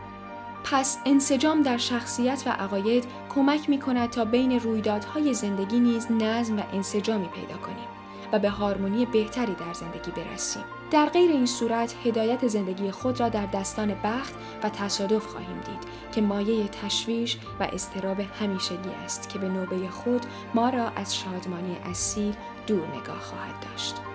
پس 0.71 0.97
انسجام 1.05 1.61
در 1.61 1.77
شخصیت 1.77 2.43
و 2.45 2.49
عقاید 2.49 3.05
کمک 3.35 3.69
می 3.69 3.79
کند 3.79 4.09
تا 4.09 4.25
بین 4.25 4.59
رویدادهای 4.59 5.33
زندگی 5.33 5.79
نیز 5.79 6.11
نظم 6.11 6.59
و 6.59 6.63
انسجامی 6.73 7.27
پیدا 7.27 7.57
کنیم 7.57 7.87
و 8.31 8.39
به 8.39 8.49
هارمونی 8.49 9.05
بهتری 9.05 9.53
در 9.53 9.73
زندگی 9.73 10.11
برسیم. 10.11 10.63
در 10.91 11.05
غیر 11.05 11.31
این 11.31 11.45
صورت 11.45 11.95
هدایت 12.05 12.47
زندگی 12.47 12.91
خود 12.91 13.19
را 13.19 13.29
در 13.29 13.45
دستان 13.45 13.95
بخت 14.03 14.35
و 14.63 14.69
تصادف 14.69 15.25
خواهیم 15.25 15.57
دید 15.57 16.11
که 16.11 16.21
مایه 16.21 16.67
تشویش 16.67 17.37
و 17.59 17.63
استراب 17.63 18.19
همیشگی 18.19 18.89
است 19.05 19.29
که 19.29 19.39
به 19.39 19.49
نوبه 19.49 19.89
خود 19.89 20.25
ما 20.53 20.69
را 20.69 20.89
از 20.89 21.15
شادمانی 21.15 21.77
اصیل 21.85 22.35
دور 22.67 22.87
نگاه 22.87 23.19
خواهد 23.19 23.55
داشت. 23.71 24.06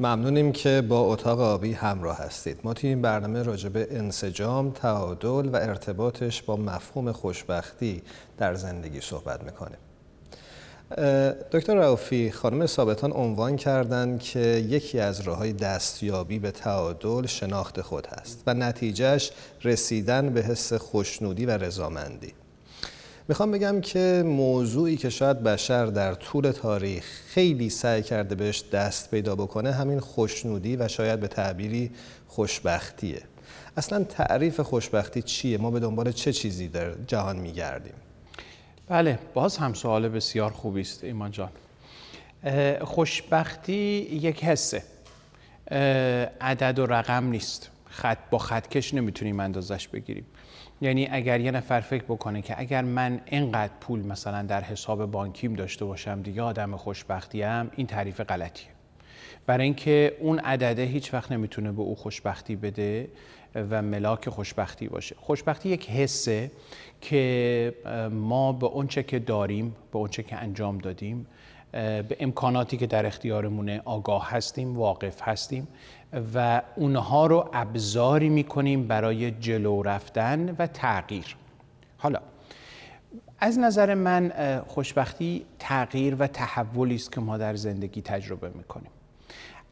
ممنونیم 0.00 0.52
که 0.52 0.82
با 0.88 1.00
اتاق 1.00 1.40
آبی 1.40 1.72
همراه 1.72 2.18
هستید. 2.18 2.60
ما 2.64 2.74
توی 2.74 2.88
این 2.88 3.02
برنامه 3.02 3.42
راجع 3.42 3.68
به 3.68 3.88
انسجام، 3.90 4.70
تعادل 4.70 5.48
و 5.48 5.56
ارتباطش 5.56 6.42
با 6.42 6.56
مفهوم 6.56 7.12
خوشبختی 7.12 8.02
در 8.38 8.54
زندگی 8.54 9.00
صحبت 9.00 9.44
می‌کنیم. 9.44 9.78
دکتر 11.52 11.74
رافی 11.74 12.30
خانم 12.30 12.66
ثابتان 12.66 13.12
عنوان 13.12 13.56
کردند 13.56 14.20
که 14.20 14.40
یکی 14.68 15.00
از 15.00 15.20
راه 15.20 15.52
دستیابی 15.52 16.38
به 16.38 16.50
تعادل 16.50 17.26
شناخت 17.26 17.80
خود 17.80 18.06
هست 18.06 18.42
و 18.46 18.54
نتیجهش 18.54 19.30
رسیدن 19.64 20.28
به 20.30 20.42
حس 20.42 20.72
خوشنودی 20.72 21.46
و 21.46 21.50
رضامندی. 21.50 22.32
می‌خوام 23.28 23.50
بگم 23.50 23.80
که 23.80 24.22
موضوعی 24.26 24.96
که 24.96 25.10
شاید 25.10 25.42
بشر 25.42 25.86
در 25.86 26.14
طول 26.14 26.50
تاریخ 26.50 27.04
خیلی 27.26 27.70
سعی 27.70 28.02
کرده 28.02 28.34
بهش 28.34 28.64
دست 28.72 29.10
پیدا 29.10 29.36
بکنه 29.36 29.72
همین 29.72 30.00
خوشنودی 30.00 30.76
و 30.76 30.88
شاید 30.88 31.20
به 31.20 31.28
تعبیری 31.28 31.90
خوشبختیه. 32.26 33.22
اصلا 33.76 34.04
تعریف 34.04 34.60
خوشبختی 34.60 35.22
چیه؟ 35.22 35.58
ما 35.58 35.70
به 35.70 35.80
دنبال 35.80 36.12
چه 36.12 36.32
چیزی 36.32 36.68
در 36.68 36.94
جهان 37.06 37.36
میگردیم؟ 37.36 37.94
بله 38.88 39.18
باز 39.34 39.56
هم 39.56 39.74
سوال 39.74 40.08
بسیار 40.08 40.50
خوبی 40.50 40.80
است 40.80 41.04
ایمان 41.04 41.30
جان. 41.30 41.50
خوشبختی 42.80 44.08
یک 44.12 44.44
حسه. 44.44 44.82
عدد 46.40 46.78
و 46.78 46.86
رقم 46.86 47.24
نیست. 47.24 47.70
خط 47.86 48.18
با 48.30 48.38
خطکش 48.38 48.94
نمی‌تونیم 48.94 49.40
اندازش 49.40 49.88
بگیریم. 49.88 50.26
یعنی 50.80 51.08
اگر 51.10 51.40
یه 51.40 51.50
نفر 51.50 51.80
فکر 51.80 52.04
بکنه 52.04 52.42
که 52.42 52.60
اگر 52.60 52.82
من 52.82 53.20
اینقدر 53.26 53.72
پول 53.80 54.00
مثلا 54.00 54.42
در 54.42 54.60
حساب 54.60 55.10
بانکیم 55.10 55.54
داشته 55.54 55.84
باشم 55.84 56.22
دیگه 56.22 56.42
آدم 56.42 56.76
خوشبختیم 56.76 57.70
این 57.76 57.86
تعریف 57.86 58.20
غلطیه. 58.20 58.68
برای 59.46 59.64
اینکه 59.64 60.16
اون 60.20 60.38
عدده 60.38 60.84
هیچ 60.84 61.14
وقت 61.14 61.32
نمی‌تونه 61.32 61.72
به 61.72 61.82
او 61.82 61.94
خوشبختی 61.94 62.56
بده 62.56 63.08
و 63.54 63.82
ملاک 63.82 64.28
خوشبختی 64.28 64.88
باشه. 64.88 65.16
خوشبختی 65.18 65.68
یک 65.68 65.90
حسه 65.90 66.50
که 67.00 67.74
ما 68.10 68.52
به 68.52 68.66
اونچه 68.66 69.02
که 69.02 69.18
داریم 69.18 69.76
به 69.92 69.98
اونچه 69.98 70.22
که 70.22 70.36
انجام 70.36 70.78
دادیم 70.78 71.26
به 71.72 72.16
امکاناتی 72.20 72.76
که 72.76 72.86
در 72.86 73.06
اختیارمونه 73.06 73.82
آگاه 73.84 74.30
هستیم 74.30 74.76
واقف 74.76 75.22
هستیم 75.22 75.68
و 76.34 76.62
اونها 76.76 77.26
رو 77.26 77.48
ابزاری 77.52 78.28
می‌کنیم 78.28 78.86
برای 78.86 79.30
جلو 79.30 79.82
رفتن 79.82 80.56
و 80.58 80.66
تغییر. 80.66 81.36
حالا 81.98 82.20
از 83.40 83.58
نظر 83.58 83.94
من 83.94 84.32
خوشبختی 84.66 85.44
تغییر 85.58 86.16
و 86.18 86.26
تحولی 86.26 86.94
است 86.94 87.12
که 87.12 87.20
ما 87.20 87.38
در 87.38 87.54
زندگی 87.54 88.02
تجربه 88.02 88.48
می‌کنیم. 88.48 88.90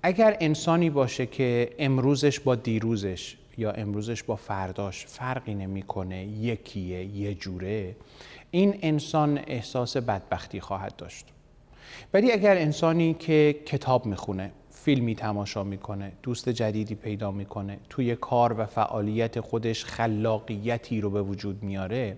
اگر 0.02 0.36
انسانی 0.40 0.90
باشه 0.90 1.26
که 1.26 1.70
امروزش 1.78 2.40
با 2.40 2.54
دیروزش 2.54 3.36
یا 3.58 3.70
امروزش 3.70 4.22
با 4.22 4.36
فرداش 4.36 5.06
فرقی 5.06 5.54
نمی‌کنه 5.54 6.24
یکیه 6.24 7.04
یه 7.04 7.34
جوره 7.34 7.96
این 8.50 8.78
انسان 8.82 9.40
احساس 9.46 9.96
بدبختی 9.96 10.60
خواهد 10.60 10.96
داشت. 10.96 11.26
ولی 12.14 12.32
اگر 12.32 12.56
انسانی 12.56 13.14
که 13.14 13.56
کتاب 13.66 14.06
می‌خونه 14.06 14.50
فیلمی 14.86 15.14
تماشا 15.14 15.64
می‌کنه 15.64 16.12
دوست 16.22 16.48
جدیدی 16.48 16.94
پیدا 16.94 17.30
می‌کنه 17.30 17.78
توی 17.90 18.16
کار 18.16 18.60
و 18.60 18.66
فعالیت 18.66 19.40
خودش 19.40 19.84
خلاقیتی 19.84 21.00
رو 21.00 21.10
به 21.10 21.22
وجود 21.22 21.62
میاره 21.62 22.16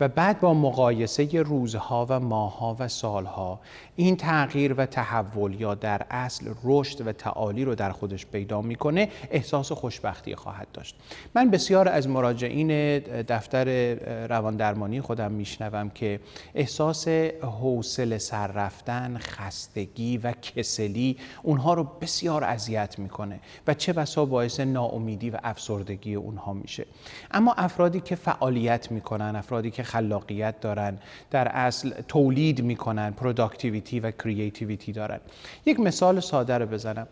و 0.00 0.08
بعد 0.08 0.40
با 0.40 0.54
مقایسه 0.54 1.42
روزها 1.42 2.06
و 2.08 2.20
ماهها 2.20 2.76
و 2.78 2.88
سالها 2.88 3.60
این 3.96 4.16
تغییر 4.16 4.74
و 4.74 4.86
تحول 4.86 5.60
یا 5.60 5.74
در 5.74 6.06
اصل 6.10 6.50
رشد 6.64 7.06
و 7.06 7.12
تعالی 7.12 7.64
رو 7.64 7.74
در 7.74 7.92
خودش 7.92 8.26
پیدا 8.26 8.62
می‌کنه 8.62 9.08
احساس 9.30 9.72
خوشبختی 9.72 10.34
خواهد 10.34 10.68
داشت. 10.72 10.96
من 11.34 11.50
بسیار 11.50 11.88
از 11.88 12.08
مراجعین 12.08 12.98
دفتر 13.22 13.94
رواندرمانی 14.26 15.00
خودم 15.00 15.32
میشنوم 15.32 15.90
که 15.90 16.20
احساس 16.54 17.08
حوصله 17.42 18.18
سر 18.18 18.46
رفتن 18.46 19.18
خستگی 19.18 20.18
و 20.18 20.32
کسلی 20.32 21.16
اونها 21.42 21.74
رو 21.74 21.84
بسیار 22.00 22.44
اذیت 22.44 22.98
می‌کنه 22.98 23.40
و 23.66 23.74
چه 23.74 23.92
بسا 23.92 24.24
باعث 24.24 24.60
ناامیدی 24.60 25.30
و 25.30 25.38
افسردگی 25.44 26.14
اونها 26.14 26.52
میشه. 26.52 26.86
اما 27.30 27.52
افرادی 27.52 28.00
که 28.00 28.14
فعالیت 28.16 28.92
می‌کنن 28.92 29.36
افرادی 29.36 29.70
که 29.70 29.82
خلاقیت 29.82 30.60
دارن 30.60 30.98
در 31.30 31.48
اصل 31.48 31.90
تولید 32.08 32.62
می‌کنن 32.62 33.10
productivity 33.10 34.00
و 34.00 34.10
creativity 34.10 34.92
دارن. 34.92 35.20
یک 35.66 35.80
مثال 35.80 36.20
ساده 36.20 36.58
رو 36.58 36.66
بزنم. 36.66 37.06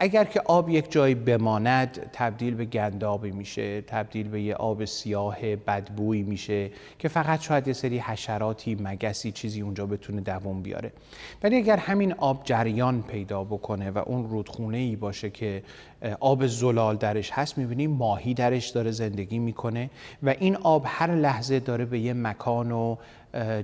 اگر 0.00 0.24
که 0.24 0.40
آب 0.44 0.68
یک 0.68 0.92
جایی 0.92 1.14
بماند 1.14 2.10
تبدیل 2.12 2.54
به 2.54 2.64
گندابی 2.64 3.30
میشه 3.30 3.80
تبدیل 3.80 4.28
به 4.28 4.42
یه 4.42 4.54
آب 4.54 4.84
سیاه 4.84 5.56
بدبویی 5.56 6.22
میشه 6.22 6.70
که 6.98 7.08
فقط 7.08 7.40
شاید 7.40 7.66
یه 7.68 7.72
سری 7.72 7.98
حشراتی 7.98 8.76
مگسی 8.80 9.32
چیزی 9.32 9.60
اونجا 9.60 9.86
بتونه 9.86 10.20
دووم 10.20 10.62
بیاره. 10.62 10.92
ولی 11.42 11.56
اگر 11.56 11.76
همین 11.76 12.12
آب 12.12 12.40
جریان 12.44 13.02
پیدا 13.02 13.44
بکنه 13.44 13.90
و 13.94 13.98
اون 13.98 14.28
رودخونه 14.28 14.78
ای 14.78 14.96
باشه 14.96 15.30
که 15.30 15.62
آب 16.20 16.46
زلال 16.46 16.96
درش 16.96 17.30
هست 17.32 17.58
می‌بینیم 17.58 17.90
ماهی 17.90 18.34
درش 18.34 18.68
داره 18.68 18.90
زندگی 18.90 19.38
می‌کنه 19.38 19.90
و 20.22 20.28
این 20.28 20.56
آب 20.56 20.82
هر 20.86 21.14
لحظه 21.14 21.60
داره 21.60 21.84
به 21.84 21.98
یه 22.00 22.12
مکان 22.12 22.72
و 22.72 22.96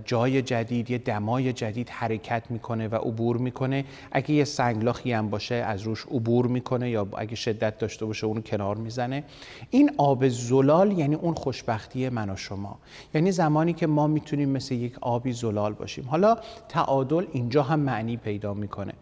جای 0.04 0.42
جدید 0.42 0.90
یه 0.90 0.98
دمای 0.98 1.52
جدید 1.52 1.90
حرکت 1.90 2.42
می‌کنه 2.50 2.88
و 2.88 2.94
عبور 2.94 3.36
می‌کنه. 3.36 3.84
اگه 4.12 4.30
یه 4.30 4.44
سنگلاخی 4.44 5.12
هم 5.12 5.30
باشه 5.30 5.54
از 5.54 5.82
روش 5.82 6.04
عبور 6.10 6.46
می‌کنه 6.46 6.90
یا 6.90 7.08
اگه 7.16 7.34
شدت 7.34 7.78
داشته 7.78 8.04
باشه 8.04 8.26
اونو 8.26 8.40
کنار 8.40 8.76
می‌زنه. 8.76 9.24
این 9.70 9.90
آب 9.96 10.28
زلال 10.28 10.98
یعنی 10.98 11.14
اون 11.14 11.34
خوشبختی 11.34 12.08
من 12.08 12.30
و 12.30 12.36
شما. 12.36 12.78
یعنی 13.14 13.32
زمانی 13.32 13.72
که 13.72 13.86
ما 13.86 14.06
می‌تونیم 14.06 14.48
مثل 14.48 14.74
یک 14.74 14.98
آبی 15.00 15.32
زلال 15.32 15.72
باشیم. 15.72 16.04
حالا 16.08 16.36
تعادل 16.68 17.26
اینجا 17.32 17.62
هم 17.62 17.80
معنی 17.80 18.16
پیدا 18.16 18.54
می‌کنه. 18.54 18.92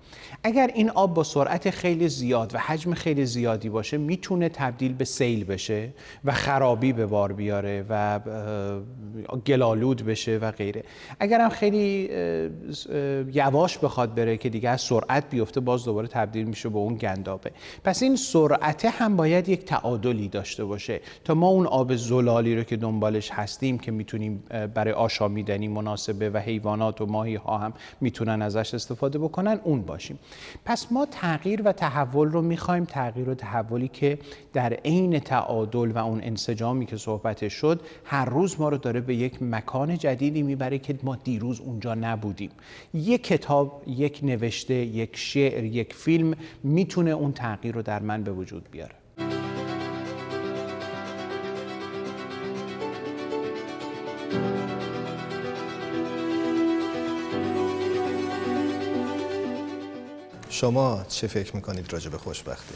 اگر 0.42 0.70
این 0.74 0.90
آب 0.90 1.14
با 1.14 1.22
سرعت 1.22 1.70
خیلی 1.70 2.08
زیاد 2.08 2.54
و 2.54 2.58
حجم 2.58 2.94
خیلی 2.94 3.26
زیادی 3.26 3.68
باشه 3.68 3.98
می‌تونه 3.98 4.48
تبدیل 4.48 4.94
به 4.94 5.04
سیل 5.04 5.44
بشه 5.44 5.92
و 6.24 6.32
خرابی 6.32 6.92
به 6.92 7.06
بار 7.06 7.32
بیاره 7.32 7.84
و 7.88 8.20
گلالود 9.46 10.06
بشه 10.06 10.38
و 10.38 10.52
غیره. 10.58 10.84
اگر 11.20 11.40
هم 11.40 11.48
خیلی 11.48 12.10
یواش 13.32 13.78
بخواد 13.78 14.14
بره 14.14 14.36
که 14.36 14.48
دیگه 14.48 14.68
از 14.68 14.80
سرعت 14.80 15.30
بیفته 15.30 15.60
باز 15.60 15.84
دوباره 15.84 16.08
تبدیل 16.08 16.46
میشه 16.46 16.68
به 16.68 16.78
اون 16.78 16.94
گندابه. 16.94 17.50
پس 17.84 18.02
این 18.02 18.16
سرعت 18.16 18.84
هم 18.84 19.16
باید 19.16 19.48
یک 19.48 19.64
تعادلی 19.64 20.28
داشته 20.28 20.64
باشه. 20.64 21.00
تا 21.24 21.34
ما 21.34 21.48
اون 21.48 21.66
آب 21.66 21.96
زلالی 21.96 22.56
رو 22.56 22.62
که 22.62 22.76
دنبالش 22.76 23.30
هستیم 23.30 23.78
که 23.78 23.90
می‌تونیم 23.92 24.44
برای 24.74 24.92
آشامیدنی 24.92 25.68
مناسبه 25.68 26.30
و 26.30 26.38
حیوانات 26.38 27.00
و 27.00 27.06
ماهی 27.06 27.34
ها 27.34 27.58
هم 27.58 27.72
می‌تونن 28.00 28.42
ازش 28.42 28.74
استفاده 28.74 29.18
بکنن 29.18 29.60
اون 29.64 29.82
باشیم. 29.82 30.18
پس 30.64 30.86
ما 30.92 31.06
تغییر 31.10 31.62
و 31.64 31.72
تحول 31.72 32.28
رو 32.28 32.42
می‌خوایم. 32.42 32.84
تغییر 32.84 33.28
و 33.28 33.34
تحولی 33.34 33.88
که 33.88 34.18
در 34.52 34.72
عین 34.72 35.18
تعادل 35.18 35.90
و 35.90 35.98
اون 35.98 36.20
انسجامی 36.22 36.86
که 36.86 36.96
صحبت 36.96 37.48
شد 37.48 37.80
هر 38.04 38.24
روز 38.24 38.60
ما 38.60 38.68
رو 38.68 38.76
داره 38.76 39.00
به 39.00 39.14
یک 39.14 39.42
مکان 39.42 39.98
جدیدی 39.98 40.42
می‌بره 40.46 40.78
که 40.78 40.98
ما 41.02 41.16
دیروز 41.16 41.60
اونجا 41.60 41.94
نبودیم 41.94 42.50
یک 42.94 43.24
کتاب 43.24 43.82
یک 43.86 44.20
نوشته 44.22 44.74
یک 44.74 45.16
شعر 45.16 45.64
یک 45.64 45.94
فیلم 45.94 46.34
می‌تونه 46.62 47.10
اون 47.10 47.32
تغییر 47.32 47.74
رو 47.74 47.82
در 47.82 48.02
من 48.02 48.22
به 48.22 48.32
وجود 48.32 48.68
بیاره 48.70 48.94
شما 60.50 61.04
چه 61.08 61.26
فکر 61.26 61.56
می‌کنید 61.56 61.92
راجع 61.92 62.10
به 62.10 62.18
خوشبختی؟ 62.18 62.74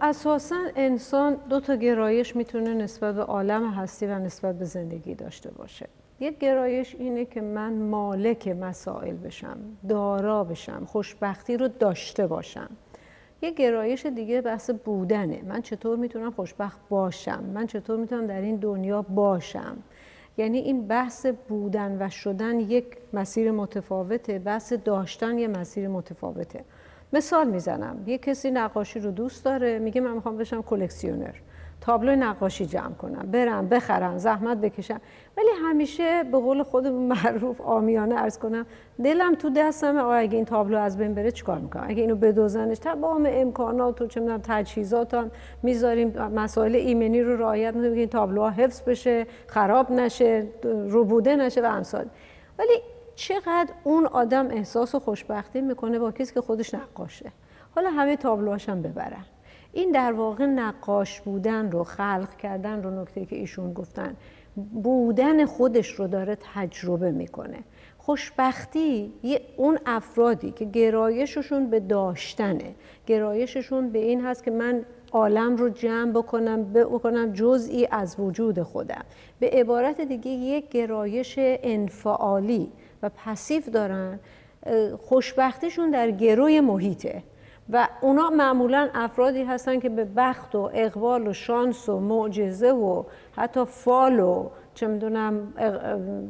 اساسا 0.00 0.56
انسان 0.76 1.36
دو 1.48 1.60
تا 1.60 1.74
گرایش 1.74 2.36
می‌تونه 2.36 2.74
نسبت 2.74 3.14
به 3.14 3.22
عالم 3.22 3.70
هستی 3.70 4.06
و 4.06 4.18
نسبت 4.18 4.58
به 4.58 4.64
زندگی 4.64 5.14
داشته 5.14 5.50
باشه. 5.50 5.88
یک 6.20 6.38
گرایش 6.38 6.94
اینه 6.94 7.24
که 7.24 7.40
من 7.40 7.72
مالک 7.72 8.48
مسائل 8.48 9.16
بشم 9.16 9.58
دارا 9.88 10.44
بشم 10.44 10.84
خوشبختی 10.86 11.56
رو 11.56 11.68
داشته 11.68 12.26
باشم. 12.26 12.70
یک 13.42 13.54
گرایش 13.56 14.06
دیگه 14.06 14.40
بحث 14.40 14.70
بودنه. 14.70 15.42
من 15.48 15.60
چطور 15.62 15.96
می‌تونم 15.96 16.30
خوشبخت 16.30 16.78
باشم؟ 16.88 17.44
من 17.54 17.66
چطور 17.66 17.96
می‌تونم 17.96 18.26
در 18.26 18.40
این 18.40 18.56
دنیا 18.56 19.02
باشم؟ 19.02 19.76
یعنی 20.38 20.58
این 20.58 20.86
بحث 20.86 21.26
بودن 21.26 21.96
و 22.02 22.10
شدن 22.10 22.60
یک 22.60 22.86
مسیر 23.12 23.50
متفاوته 23.50 24.38
بحث 24.38 24.72
داشتن 24.72 25.38
یه 25.38 25.48
مسیر 25.48 25.88
متفاوته. 25.88 26.64
مثال 27.12 27.46
می‌زنم. 27.46 27.96
یه 28.06 28.18
کسی 28.18 28.50
نقاشی 28.50 29.00
رو 29.00 29.10
دوست 29.10 29.44
داره 29.44 29.78
میگه 29.78 30.00
من 30.00 30.12
می‌خوام 30.12 30.36
بشم 30.36 30.62
کلکسیونر. 30.62 31.34
تابلو 31.80 32.16
نقاشی 32.16 32.66
جمع 32.66 32.92
کنم. 32.92 33.28
برم 33.32 33.68
بخرم 33.68 34.18
زحمت 34.18 34.56
بکشم. 34.58 35.00
ولی 35.36 35.48
همیشه 35.62 36.24
به 36.24 36.38
قول 36.38 36.62
خود 36.62 36.86
معروف 36.86 37.60
آمیانه 37.60 38.14
ارز 38.14 38.38
کنم 38.38 38.66
دلم 39.04 39.34
تو 39.34 39.50
دستم 39.50 39.96
اگه 39.96 40.36
این 40.36 40.44
تابلو 40.44 40.78
از 40.78 40.98
بین 40.98 41.14
بره 41.14 41.30
چیکار 41.30 41.58
می‌کنم؟ 41.58 41.84
اگه 41.88 42.00
اینو 42.00 42.16
بدوزنش 42.16 42.78
تمام 42.78 43.28
امکانات 43.28 44.02
و 44.02 44.06
چه 44.06 44.20
می‌دونم 44.20 44.40
تجهیزات 44.44 45.14
هم 45.14 45.30
می‌ذاریم 45.62 46.08
مسائل 46.34 46.74
ایمنی 46.74 47.22
رو 47.22 47.36
رعایت 47.36 47.74
می‌کنیم 47.74 47.94
که 47.94 48.00
این 48.00 48.08
تابلوها 48.08 48.50
حفظ 48.50 48.82
بشه 48.82 49.26
خراب 49.46 49.92
نشه 49.92 50.46
روبوده 50.64 51.36
نشه 51.36 51.60
و 51.60 51.64
امثال. 51.64 52.04
ولی 52.58 52.82
چقدر 53.20 53.72
اون 53.84 54.06
آدم 54.06 54.50
احساس 54.50 54.94
و 54.94 54.98
خوشبختی 54.98 55.60
می‌کنه 55.60 55.98
با 55.98 56.12
کسی 56.12 56.34
که 56.34 56.40
خودش 56.40 56.74
نقاشه؟ 56.74 57.32
حالا 57.74 57.90
همه 57.90 58.16
تابلوهاش 58.16 58.68
هم 58.68 58.82
ببرن. 58.82 59.24
این 59.72 59.92
در 59.92 60.12
واقع 60.12 60.46
نقاش 60.46 61.20
بودن 61.20 61.70
رو 61.70 61.84
خلق 61.84 62.36
کردن 62.36 62.82
رو 62.82 63.02
نکته 63.02 63.26
که 63.26 63.36
ایشون 63.36 63.72
گفتن 63.72 64.16
بودن 64.82 65.44
خودش 65.44 65.88
رو 65.90 66.06
داره 66.06 66.38
تجربه 66.54 67.10
می‌کنه. 67.10 67.58
خوشبختی 67.98 69.12
اون 69.56 69.78
افرادی 69.86 70.50
که 70.50 70.64
گرایششون 70.64 71.70
به 71.70 71.80
داشتنه. 71.80 72.74
گرایششون 73.06 73.90
به 73.90 73.98
این 73.98 74.24
هست 74.24 74.44
که 74.44 74.50
من 74.50 74.84
عالم 75.12 75.56
رو 75.56 75.68
جمع 75.68 76.12
بکنم 76.12 76.72
بکنم 76.72 77.32
جزئی 77.32 77.88
از 77.90 78.16
وجود 78.18 78.62
خودم. 78.62 79.04
به 79.40 79.50
عبارت 79.50 80.00
دیگه 80.00 80.30
یک 80.30 80.68
گرایش 80.68 81.34
انفعالی 81.38 82.72
و 83.02 83.10
پسیف 83.24 83.68
دارن 83.68 84.18
خوشبختیشون 84.98 85.90
در 85.90 86.10
گروی 86.10 86.60
محیطه. 86.60 87.22
و 87.72 87.88
اونا 88.00 88.30
معمولا 88.30 88.88
افرادی 88.94 89.42
هستن 89.42 89.80
که 89.80 89.88
به 89.88 90.04
بخت 90.16 90.54
و 90.54 90.70
اقبال 90.74 91.28
و 91.28 91.32
شانس 91.32 91.88
و 91.88 92.00
معجزه 92.00 92.70
و 92.72 93.04
حتی 93.36 93.64
فال 93.64 94.20
و 94.20 94.48
چه 94.74 94.86
می‌دونم 94.86 95.52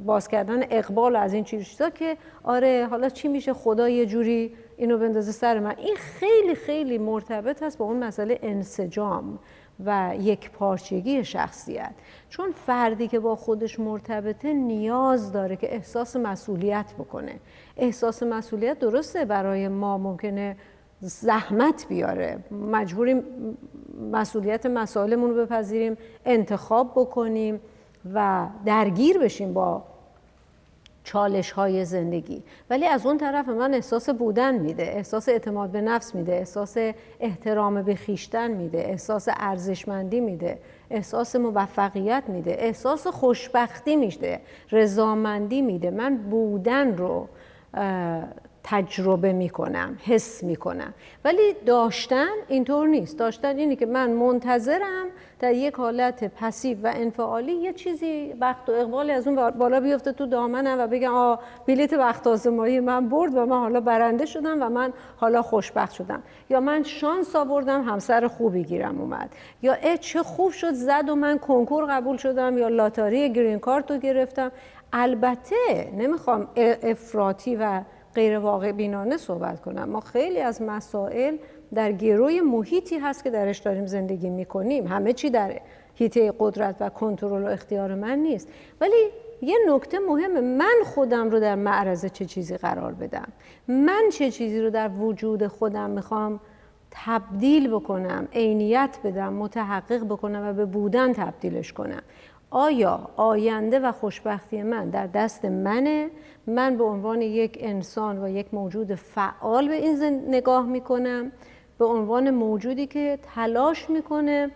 باز 0.06 0.28
کردن 0.28 0.62
اقبال 0.70 1.16
از 1.16 1.34
این 1.34 1.44
چیزا 1.44 1.90
که 1.90 2.16
آره 2.44 2.86
حالا 2.90 3.08
چی 3.08 3.28
میشه 3.28 3.52
خدا 3.52 3.88
یه 3.88 4.06
جوری 4.06 4.54
اینو 4.76 4.98
بندازه 4.98 5.32
سر 5.32 5.58
من. 5.58 5.74
این 5.78 5.96
خیلی 5.96 6.54
خیلی 6.54 6.98
مرتبط 6.98 7.62
هست 7.62 7.78
با 7.78 7.84
اون 7.84 8.04
مسئله 8.04 8.38
انسجام. 8.42 9.38
و 9.86 10.14
یک 10.20 10.50
پارچگی 10.50 11.24
شخصیت. 11.24 11.92
چون 12.28 12.52
فردی 12.52 13.08
که 13.08 13.20
با 13.20 13.36
خودش 13.36 13.80
مرتبطه 13.80 14.52
نیاز 14.52 15.32
داره 15.32 15.56
که 15.56 15.74
احساس 15.74 16.16
مسئولیت 16.16 16.94
بکنه. 16.98 17.40
احساس 17.76 18.22
مسئولیت 18.22 18.78
درسته 18.78 19.24
برای 19.24 19.68
ما 19.68 19.98
ممکنه 19.98 20.56
زحمت 21.00 21.86
بیاره. 21.88 22.38
مجبوریم 22.50 23.22
مسئولیت 24.12 24.66
مسائلمون 24.66 25.30
رو 25.30 25.46
بپذیریم 25.46 25.96
انتخاب 26.24 26.92
بکنیم 26.96 27.60
و 28.14 28.46
درگیر 28.64 29.18
بشیم 29.18 29.52
با 29.52 29.82
چالش 31.04 31.50
های 31.50 31.84
زندگی. 31.84 32.42
ولی 32.70 32.86
از 32.86 33.06
اون 33.06 33.18
طرف 33.18 33.48
من 33.48 33.74
احساس 33.74 34.10
بودن 34.10 34.54
میده 34.54 34.82
احساس 34.82 35.28
اعتماد 35.28 35.70
به 35.70 35.80
نفس 35.80 36.14
میده 36.14 36.32
احساس 36.32 36.76
احترام 37.20 37.82
به 37.82 37.94
خیشتن 37.94 38.50
میده 38.50 38.78
احساس 38.78 39.28
ارزشمندی 39.36 40.20
میده 40.20 40.58
احساس 40.90 41.36
موفقیت 41.36 42.24
میده 42.28 42.56
احساس 42.58 43.06
خوشبختی 43.06 43.96
میده 43.96 44.40
رضامندی 44.72 45.62
میده. 45.62 45.90
من 45.90 46.16
بودن 46.16 46.96
رو 46.96 47.28
تجربه 48.64 49.32
می‌کنم 49.32 49.98
حس 50.04 50.42
می‌کنم. 50.42 50.94
ولی 51.24 51.54
داشتن 51.66 52.28
اینطور 52.48 52.88
نیست. 52.88 53.18
داشتن 53.18 53.56
اینه 53.56 53.76
که 53.76 53.86
من 53.86 54.10
منتظرم 54.10 55.06
در 55.40 55.52
یک 55.52 55.74
حالت 55.74 56.24
پسیو 56.34 56.78
و 56.82 56.92
انفعالی 56.94 57.52
یه 57.52 57.72
چیزی 57.72 58.34
وقت 58.40 58.68
و 58.68 58.72
اقبالی 58.72 59.12
از 59.12 59.28
اون 59.28 59.50
بالا 59.50 59.80
بیفته 59.80 60.12
تو 60.12 60.26
دامنم 60.26 60.78
و 60.78 60.86
بگم 60.86 61.14
آ 61.14 61.36
بلیت 61.66 61.92
وقت 61.92 62.26
آزمایی 62.26 62.80
من 62.80 63.08
برد 63.08 63.34
و 63.34 63.46
من 63.46 63.60
حالا 63.60 63.80
برنده 63.80 64.26
شدم 64.26 64.62
و 64.62 64.68
من 64.68 64.92
حالا 65.16 65.42
خوشبخت 65.42 65.92
شدم. 65.92 66.22
یا 66.50 66.60
من 66.60 66.82
شانس 66.82 67.36
آوردم 67.36 67.82
همسر 67.82 68.28
خوبی 68.28 68.64
گیرم 68.64 69.00
اومد. 69.00 69.30
یا 69.62 69.76
اه 69.82 69.96
چه 69.96 70.22
خوب 70.22 70.52
شد 70.52 70.72
زد 70.72 71.08
و 71.08 71.14
من 71.14 71.38
کنکور 71.38 71.84
قبول 71.84 72.16
شدم 72.16 72.58
یا 72.58 72.68
لاتاری 72.68 73.32
گرین 73.32 73.58
کارت 73.58 73.90
رو 73.90 73.96
گرفتم. 73.96 74.52
البته 74.92 75.90
نمی‌خوام 75.96 76.48
افراطی 76.82 77.56
و 77.56 77.80
غیر 78.14 78.38
واقع 78.38 78.72
بینانه 78.72 79.16
صحبت 79.16 79.60
کنم. 79.60 79.88
ما 79.88 80.00
خیلی 80.00 80.40
از 80.40 80.62
مسائل 80.62 81.36
در 81.74 81.92
گروی 81.92 82.40
محیطی 82.40 82.98
هست 82.98 83.24
که 83.24 83.30
درش 83.30 83.58
داریم 83.58 83.86
زندگی 83.86 84.30
می‌کنیم. 84.30 84.86
همه 84.86 85.12
چی 85.12 85.30
در 85.30 85.60
هیته 85.94 86.32
قدرت 86.38 86.76
و 86.80 86.88
کنترل 86.88 87.42
و 87.42 87.46
اختیار 87.46 87.94
من 87.94 88.18
نیست. 88.18 88.48
ولی 88.80 89.10
یه 89.42 89.56
نکته 89.68 89.98
مهمه 89.98 90.40
من 90.40 90.74
خودم 90.84 91.30
رو 91.30 91.40
در 91.40 91.54
معرض 91.54 92.06
چه 92.06 92.24
چیزی 92.24 92.56
قرار 92.56 92.92
بدم؟ 92.92 93.28
من 93.68 94.02
چه 94.12 94.30
چیزی 94.30 94.60
رو 94.60 94.70
در 94.70 94.88
وجود 94.88 95.46
خودم 95.46 95.90
می‌خوام 95.90 96.40
تبدیل 96.90 97.70
بکنم 97.70 98.28
عینیت 98.32 98.98
بدم 99.04 99.32
متحقق 99.32 100.04
بکنم 100.04 100.48
و 100.48 100.52
به 100.52 100.64
بودن 100.64 101.12
تبدیلش 101.12 101.72
کنم؟ 101.72 102.02
آیا 102.50 103.10
آینده 103.16 103.78
و 103.78 103.92
خوشبختی 103.92 104.62
من 104.62 104.90
در 104.90 105.06
دست 105.06 105.44
منه؟ 105.44 106.10
من 106.46 106.76
به 106.76 106.84
عنوان 106.84 107.22
یک 107.22 107.58
انسان 107.60 108.24
و 108.24 108.28
یک 108.28 108.54
موجود 108.54 108.94
فعال 108.94 109.68
به 109.68 109.74
این 109.74 110.24
نگاه 110.28 110.66
می‌کنم. 110.66 111.32
به 111.78 111.84
عنوان 111.84 112.30
موجودی 112.30 112.86
که 112.86 113.18
تلاش 113.34 113.90
می‌کنه 113.90 114.50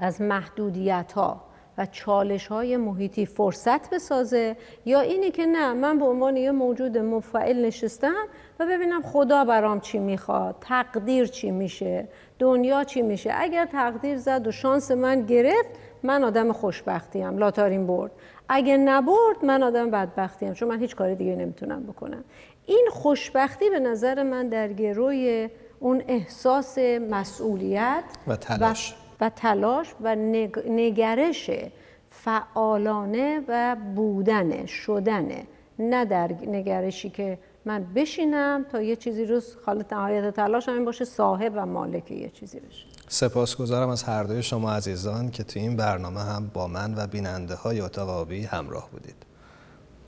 از 0.00 0.20
محدودیت 0.20 1.12
ها 1.12 1.40
و 1.78 1.86
چالش 1.86 2.46
های 2.46 2.76
محیطی 2.76 3.26
فرصت 3.26 3.94
بسازه 3.94 4.56
یا 4.84 5.00
اینی 5.00 5.30
که 5.30 5.46
نه 5.46 5.72
من 5.72 5.98
به 5.98 6.04
عنوان 6.04 6.36
یه 6.36 6.50
موجود 6.50 6.98
مفعل 6.98 7.64
نشستم 7.64 8.24
و 8.60 8.66
ببینم 8.66 9.02
خدا 9.02 9.44
برام 9.44 9.80
چی 9.80 9.98
می‌خواد 9.98 10.56
تقدیر 10.60 11.26
چی 11.26 11.50
میشه 11.50 12.08
دنیا 12.38 12.84
چی 12.84 13.02
میشه. 13.02 13.30
اگر 13.34 13.66
تقدیر 13.66 14.16
زد 14.16 14.46
و 14.46 14.52
شانس 14.52 14.90
من 14.90 15.26
گرفت 15.26 15.70
من 16.02 16.24
آدم 16.24 16.52
خوشبختی 16.52 17.20
هم 17.20 17.38
لاتارین 17.38 17.86
برد. 17.86 18.10
اگر 18.48 18.76
نبرد 18.76 19.44
من 19.44 19.62
آدم 19.62 19.90
بدبختی 19.90 20.46
هم 20.46 20.54
چون 20.54 20.68
من 20.68 20.80
هیچ 20.80 20.96
کار 20.96 21.14
دیگه 21.14 21.36
نمی‌تونم 21.36 21.82
بکنم. 21.82 22.24
این 22.66 22.88
خوشبختی 22.90 23.70
به 23.70 23.78
نظر 23.80 24.22
من 24.22 24.48
در 24.48 24.72
گروی 24.72 25.48
اون 25.80 26.02
احساس 26.08 26.78
مسئولیت 27.10 28.04
و 28.26 28.36
تلاش. 28.36 28.94
و, 29.20 29.30
تلاش 29.36 29.94
و 30.00 30.14
نگرش 30.68 31.50
فعالانه 32.10 33.40
و 33.48 33.76
بودن 33.94 34.66
شدنه 34.66 35.42
نه 35.78 36.04
در 36.04 36.32
نگرشی 36.46 37.10
که 37.10 37.38
من 37.64 37.86
بشینم 37.94 38.66
تا 38.72 38.82
یه 38.82 38.96
چیزی 38.96 39.24
رو 39.24 39.40
حالت 39.66 39.92
نهایت 39.92 40.34
تلاش 40.34 40.68
همین 40.68 40.84
باشه 40.84 41.04
صاحب 41.04 41.52
و 41.56 41.66
مالک 41.66 42.10
یه 42.10 42.28
چیزی 42.28 42.60
بشه. 42.60 42.87
سپاسگزارم 43.08 43.88
از 43.88 44.02
هر 44.02 44.22
دوی 44.22 44.42
شما 44.42 44.72
عزیزان 44.72 45.30
که 45.30 45.44
تو 45.44 45.60
این 45.60 45.76
برنامه 45.76 46.20
هم 46.20 46.50
با 46.54 46.66
من 46.66 46.94
و 46.96 47.06
بیننده 47.06 47.54
های 47.54 47.80
اتاق 47.80 48.08
آبی 48.08 48.42
همراه 48.42 48.90
بودید. 48.90 49.26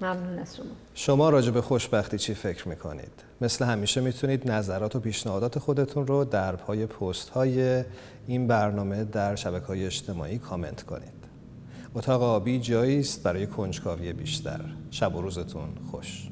ممنون 0.01 0.39
از 0.39 0.57
شما. 0.57 0.67
شما 0.95 1.31
راجع 1.31 1.51
به 1.51 1.63
خوشبختی 1.63 2.19
چی 2.19 2.35
فکر 2.35 2.69
می‌کنید؟ 2.69 3.13
مثل 3.41 3.65
همیشه 3.65 4.01
می‌تونید 4.01 4.51
نظرات 4.51 4.97
و 4.97 5.01
پیشنهادات 5.01 5.59
خودتون 5.59 6.07
رو 6.07 6.25
در 6.25 6.57
پای 6.57 6.87
پست 6.87 7.29
های 7.29 7.85
این 8.27 8.47
برنامه 8.47 9.05
در 9.05 9.37
شبکه 9.37 9.67
های 9.67 9.87
اجتماعی 9.87 10.39
کامنت 10.39 10.83
کنید. 10.83 11.21
اتاق 11.95 12.23
آبی 12.23 12.61
جایی 12.61 13.01
است 13.01 13.23
برای 13.23 13.47
کنجکاوی 13.47 14.13
بیشتر. 14.13 14.61
شب 14.91 15.15
و 15.15 15.23
روزتون 15.23 15.69
خوش. 15.91 16.29